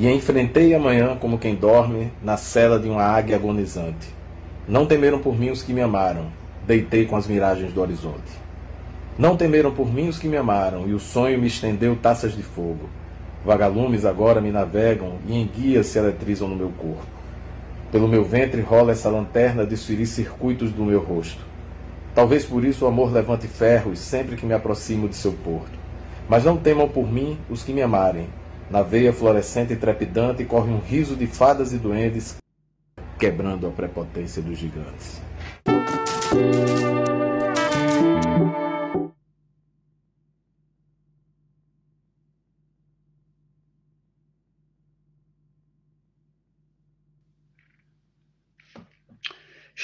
E 0.00 0.08
enfrentei 0.08 0.74
a 0.74 0.78
manhã 0.78 1.14
como 1.14 1.38
quem 1.38 1.54
dorme 1.54 2.10
na 2.22 2.38
cela 2.38 2.78
de 2.78 2.88
uma 2.88 3.02
águia 3.02 3.36
agonizante. 3.36 4.08
Não 4.66 4.86
temeram 4.86 5.18
por 5.18 5.38
mim 5.38 5.50
os 5.50 5.62
que 5.62 5.74
me 5.74 5.82
amaram, 5.82 6.32
deitei 6.66 7.04
com 7.04 7.16
as 7.16 7.26
miragens 7.26 7.70
do 7.74 7.82
horizonte. 7.82 8.32
Não 9.18 9.36
temeram 9.36 9.70
por 9.70 9.92
mim 9.92 10.08
os 10.08 10.18
que 10.18 10.26
me 10.26 10.38
amaram, 10.38 10.88
e 10.88 10.94
o 10.94 10.98
sonho 10.98 11.38
me 11.38 11.48
estendeu 11.48 11.94
taças 11.96 12.34
de 12.34 12.42
fogo. 12.42 12.88
Vagalumes 13.44 14.06
agora 14.06 14.40
me 14.40 14.50
navegam 14.50 15.18
e 15.26 15.36
em 15.36 15.46
guias 15.46 15.88
se 15.88 15.98
eletrizam 15.98 16.48
no 16.48 16.56
meu 16.56 16.72
corpo. 16.78 17.19
Pelo 17.90 18.06
meu 18.06 18.24
ventre 18.24 18.60
rola 18.60 18.92
essa 18.92 19.08
lanterna 19.08 19.62
a 19.62 19.66
desferir 19.66 20.06
circuitos 20.06 20.70
do 20.70 20.84
meu 20.84 21.00
rosto. 21.00 21.44
Talvez 22.14 22.44
por 22.44 22.64
isso 22.64 22.84
o 22.84 22.88
amor 22.88 23.12
levante 23.12 23.48
ferros 23.48 23.98
sempre 23.98 24.36
que 24.36 24.46
me 24.46 24.54
aproximo 24.54 25.08
de 25.08 25.16
seu 25.16 25.32
porto. 25.32 25.78
Mas 26.28 26.44
não 26.44 26.56
temam 26.56 26.88
por 26.88 27.10
mim 27.10 27.36
os 27.48 27.64
que 27.64 27.72
me 27.72 27.82
amarem. 27.82 28.28
Na 28.70 28.82
veia 28.82 29.12
florescente 29.12 29.72
e 29.72 29.76
trepidante 29.76 30.44
corre 30.44 30.70
um 30.70 30.78
riso 30.78 31.16
de 31.16 31.26
fadas 31.26 31.72
e 31.72 31.78
duendes, 31.78 32.36
quebrando 33.18 33.66
a 33.66 33.70
prepotência 33.70 34.40
dos 34.40 34.56
gigantes. 34.56 35.20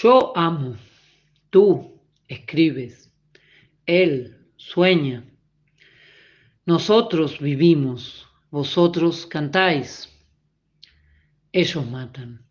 Yo 0.02 0.36
amo, 0.36 0.76
tú 1.48 1.98
escribes, 2.28 3.10
él 3.86 4.46
sueña, 4.56 5.24
nosotros 6.66 7.38
vivimos, 7.40 8.28
vosotros 8.50 9.26
cantáis, 9.26 10.12
ellos 11.50 11.86
matan. 11.86 12.45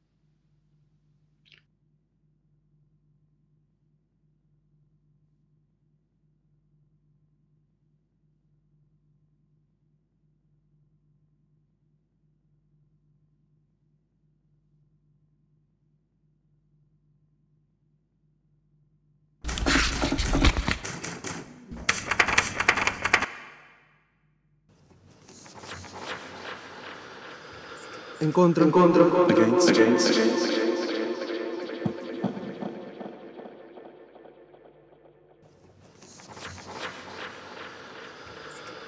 En 28.25 28.31
contra, 28.31 28.63
en 28.63 28.71
contra, 28.71 29.03
en 29.03 29.09
contra. 29.11 29.37
Against, 29.37 29.69
against, 29.69 30.09
against. 30.09 30.49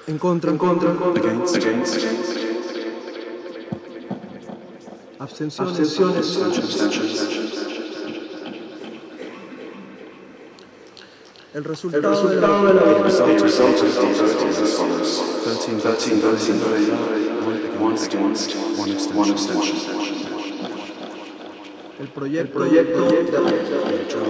En 0.08 0.18
contra, 0.18 0.50
en 0.50 0.58
contra, 0.58 0.90
en 0.90 0.96
contra. 0.96 1.22
Against, 1.22 1.54
against, 1.54 1.96
against. 1.98 2.36
Abstenciones. 5.20 5.70
Abstenciones. 5.70 6.36
Abstenciones. 6.42 7.38
El 11.54 11.62
resultado, 11.62 12.08
El 12.08 12.10
resultado 12.10 12.66
de 12.66 12.74
la 12.74 12.82
votación. 12.82 13.38
Result 17.78 17.94
is 17.94 18.02
as 18.02 18.12
follows. 18.12 18.18
13, 18.18 18.34
13, 18.34 18.48
13, 18.48 18.78
1 18.78 18.88
against, 18.88 19.14
1 19.14 19.30
abstention. 19.30 19.76
El 22.00 22.06
proyecto, 22.06 22.64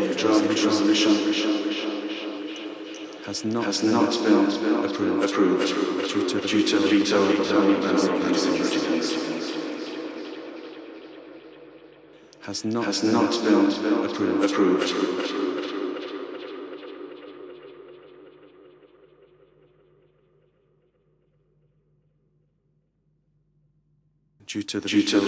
The 0.09 0.15
draft 0.15 0.65
resolution 0.65 1.15
has 3.27 3.45
not, 3.45 3.65
has 3.67 3.83
not 3.83 4.11
been 4.25 4.85
approved, 4.85 5.31
approved. 5.31 5.69
Due 6.09 6.27
to 6.29 6.41
the 6.41 6.49
due 6.49 6.67
to 6.67 6.79
the 6.79 6.89
veto 6.89 7.23
of 7.23 7.37
the 7.37 7.45
Parliament 7.45 8.37
Security 8.37 8.81
Council. 8.87 9.19
Has 12.41 12.65
not, 12.65 12.85
has 12.87 13.03
not 13.05 13.31
been 13.45 13.67
approved, 14.07 14.45
approved 14.45 15.28
due 24.49 24.63
to 24.63 24.81
the 24.81 24.89
veto 24.89 25.19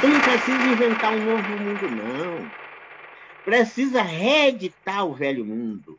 Você 0.00 0.08
não 0.08 0.20
precisa 0.20 0.66
inventar 0.66 1.14
um 1.14 1.24
novo 1.24 1.48
mundo, 1.48 1.90
não. 1.90 2.50
Precisa 3.44 4.02
reeditar 4.02 5.06
o 5.06 5.14
velho 5.14 5.44
mundo. 5.44 5.98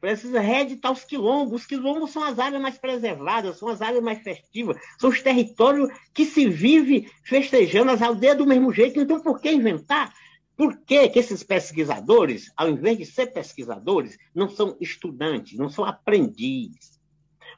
Precisa 0.00 0.38
reeditar 0.38 0.92
os 0.92 1.02
quilombos. 1.02 1.62
Os 1.62 1.66
quilombos 1.66 2.10
são 2.10 2.22
as 2.22 2.38
áreas 2.38 2.60
mais 2.60 2.76
preservadas, 2.76 3.58
são 3.58 3.68
as 3.68 3.80
áreas 3.80 4.04
mais 4.04 4.22
festivas, 4.22 4.76
são 4.98 5.08
os 5.08 5.22
territórios 5.22 5.88
que 6.12 6.26
se 6.26 6.46
vive 6.46 7.10
festejando 7.24 7.90
as 7.90 8.02
aldeias 8.02 8.36
do 8.36 8.46
mesmo 8.46 8.70
jeito. 8.70 9.00
Então, 9.00 9.20
por 9.20 9.40
que 9.40 9.50
inventar? 9.50 10.12
Por 10.56 10.76
que, 10.78 11.08
que 11.08 11.18
esses 11.18 11.42
pesquisadores, 11.42 12.52
ao 12.56 12.68
invés 12.68 12.98
de 12.98 13.06
ser 13.06 13.26
pesquisadores, 13.28 14.16
não 14.34 14.48
são 14.48 14.76
estudantes, 14.80 15.58
não 15.58 15.68
são 15.68 15.84
aprendizes? 15.84 17.00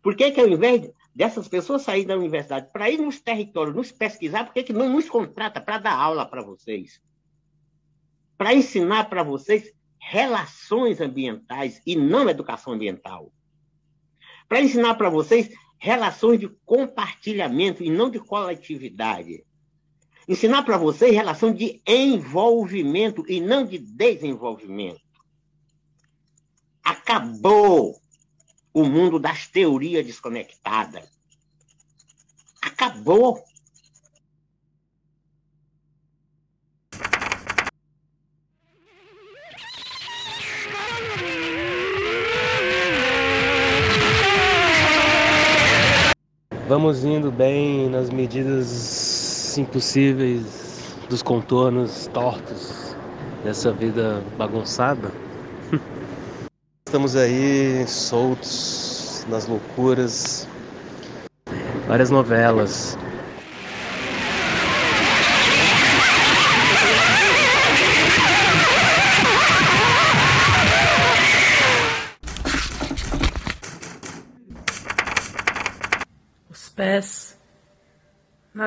Por 0.03 0.16
que, 0.16 0.30
que 0.30 0.40
ao 0.40 0.49
invés 0.49 0.90
dessas 1.14 1.49
pessoas 1.49 1.82
saírem 1.82 2.07
da 2.07 2.16
universidade 2.16 2.70
para 2.72 2.90
ir 2.90 2.99
nos 2.99 3.20
territórios, 3.20 3.74
nos 3.74 3.92
pesquisar, 3.92 4.44
por 4.44 4.55
que, 4.55 4.62
que 4.62 4.72
não 4.72 4.88
nos 4.88 5.09
contrata 5.09 5.61
para 5.61 5.78
dar 5.78 5.94
aula 5.94 6.24
para 6.24 6.42
vocês? 6.42 7.01
Para 8.38 8.55
ensinar 8.55 9.11
para 9.11 9.22
vocês 9.22 9.72
relações 9.99 11.01
ambientais 11.01 11.80
e 11.86 11.97
não 11.97 12.28
educação 12.30 12.72
ambiental. 12.72 13.32
Para 14.49 14.61
ensinar 14.61 14.94
para 14.94 15.11
vocês 15.11 15.51
relações 15.78 16.40
de 16.40 16.49
compartilhamento 16.64 17.82
e 17.82 17.90
não 17.90 18.09
de 18.09 18.20
coletividade. 18.20 19.44
Ensinar 20.29 20.64
para 20.64 20.77
vocês 20.77 21.14
relação 21.14 21.55
de 21.55 21.81
envolvimento 21.87 23.24
e 23.29 23.41
não 23.41 23.64
de 23.64 23.79
desenvolvimento. 23.79 25.01
Acabou 26.83 28.01
o 28.74 28.85
mundo 28.85 29.20
das 29.20 29.47
teorias 29.47 30.05
desconectadas. 30.05 31.09
Acabou. 32.61 33.45
Vamos 46.68 47.05
indo 47.05 47.31
bem 47.31 47.89
nas 47.89 48.11
medidas 48.11 49.06
impossíveis 49.59 50.97
dos 51.09 51.23
contornos 51.23 52.09
tortos 52.09 52.97
dessa 53.43 53.73
vida 53.73 54.23
bagunçada. 54.37 55.13
Estamos 56.85 57.17
aí 57.17 57.87
soltos 57.87 59.25
nas 59.29 59.47
loucuras, 59.47 60.49
várias 61.87 62.11
novelas. 62.11 62.97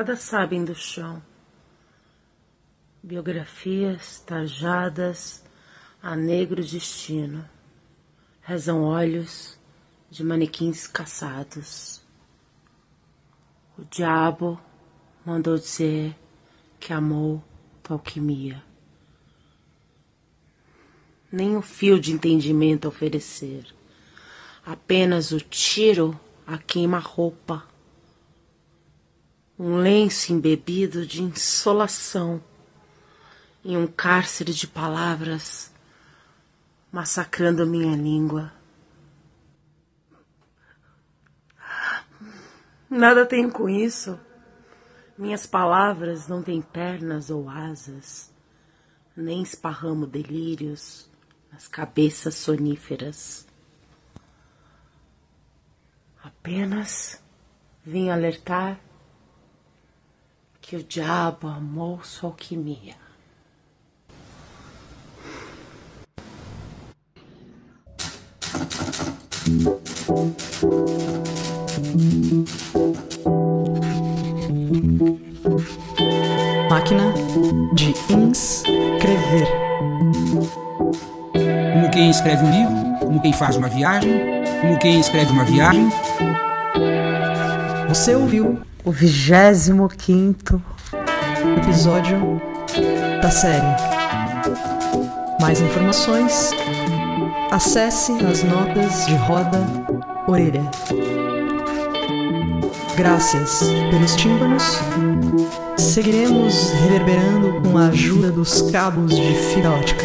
Nada 0.00 0.16
sabem 0.16 0.64
do 0.64 0.74
chão. 0.74 1.22
Biografias 3.02 4.18
tajadas 4.20 5.44
a 6.02 6.16
negro 6.16 6.64
destino. 6.64 7.46
Rezam 8.40 8.82
olhos 8.82 9.58
de 10.10 10.24
manequins 10.24 10.86
caçados. 10.86 12.00
O 13.76 13.84
diabo 13.84 14.58
mandou 15.22 15.58
dizer 15.58 16.16
que 16.78 16.94
amou 16.94 17.44
tua 17.82 17.96
alquimia. 17.96 18.64
Nem 21.30 21.58
o 21.58 21.60
fio 21.60 22.00
de 22.00 22.10
entendimento 22.10 22.88
oferecer. 22.88 23.66
Apenas 24.64 25.30
o 25.30 25.38
tiro 25.38 26.18
a 26.46 26.56
queima-roupa. 26.56 27.69
Um 29.62 29.76
lenço 29.76 30.32
embebido 30.32 31.06
de 31.06 31.22
insolação 31.22 32.42
em 33.62 33.76
um 33.76 33.86
cárcere 33.86 34.54
de 34.54 34.66
palavras 34.66 35.70
massacrando 36.90 37.66
minha 37.66 37.94
língua. 37.94 38.50
Nada 42.88 43.26
tenho 43.26 43.52
com 43.52 43.68
isso. 43.68 44.18
Minhas 45.18 45.46
palavras 45.46 46.26
não 46.26 46.42
têm 46.42 46.62
pernas 46.62 47.28
ou 47.28 47.46
asas, 47.46 48.32
nem 49.14 49.42
esparramo 49.42 50.06
delírios 50.06 51.06
nas 51.52 51.68
cabeças 51.68 52.34
soníferas. 52.34 53.46
Apenas 56.24 57.22
vim 57.84 58.08
alertar 58.08 58.80
que 60.60 60.76
o 60.76 60.82
diabo 60.84 61.48
amou 61.48 62.02
sua 62.04 62.30
alquimia. 62.30 62.94
Máquina 76.68 77.12
de 77.74 77.94
inscrever. 78.12 79.48
Como 81.72 81.90
quem 81.90 82.10
escreve 82.10 82.44
um 82.44 82.50
livro, 82.50 82.98
como 83.00 83.22
quem 83.22 83.32
faz 83.32 83.56
uma 83.56 83.68
viagem, 83.68 84.12
como 84.60 84.78
quem 84.78 85.00
escreve 85.00 85.32
uma 85.32 85.44
viagem. 85.44 85.88
Você 87.88 88.14
ouviu 88.14 88.60
o 88.84 88.90
25 88.90 90.62
episódio 91.58 92.40
da 93.20 93.30
série. 93.30 93.76
Mais 95.40 95.60
informações, 95.60 96.50
acesse 97.50 98.12
as 98.24 98.42
notas 98.42 99.06
de 99.06 99.14
roda 99.14 99.60
orelha. 100.26 100.62
Graças 102.96 103.62
pelos 103.90 104.14
tímpanos. 104.16 104.78
Seguiremos 105.76 106.72
reverberando 106.72 107.62
com 107.62 107.78
a 107.78 107.88
ajuda 107.88 108.30
dos 108.30 108.62
cabos 108.70 109.16
de 109.16 109.34
fibra 109.34 109.70
ótica. 109.70 110.04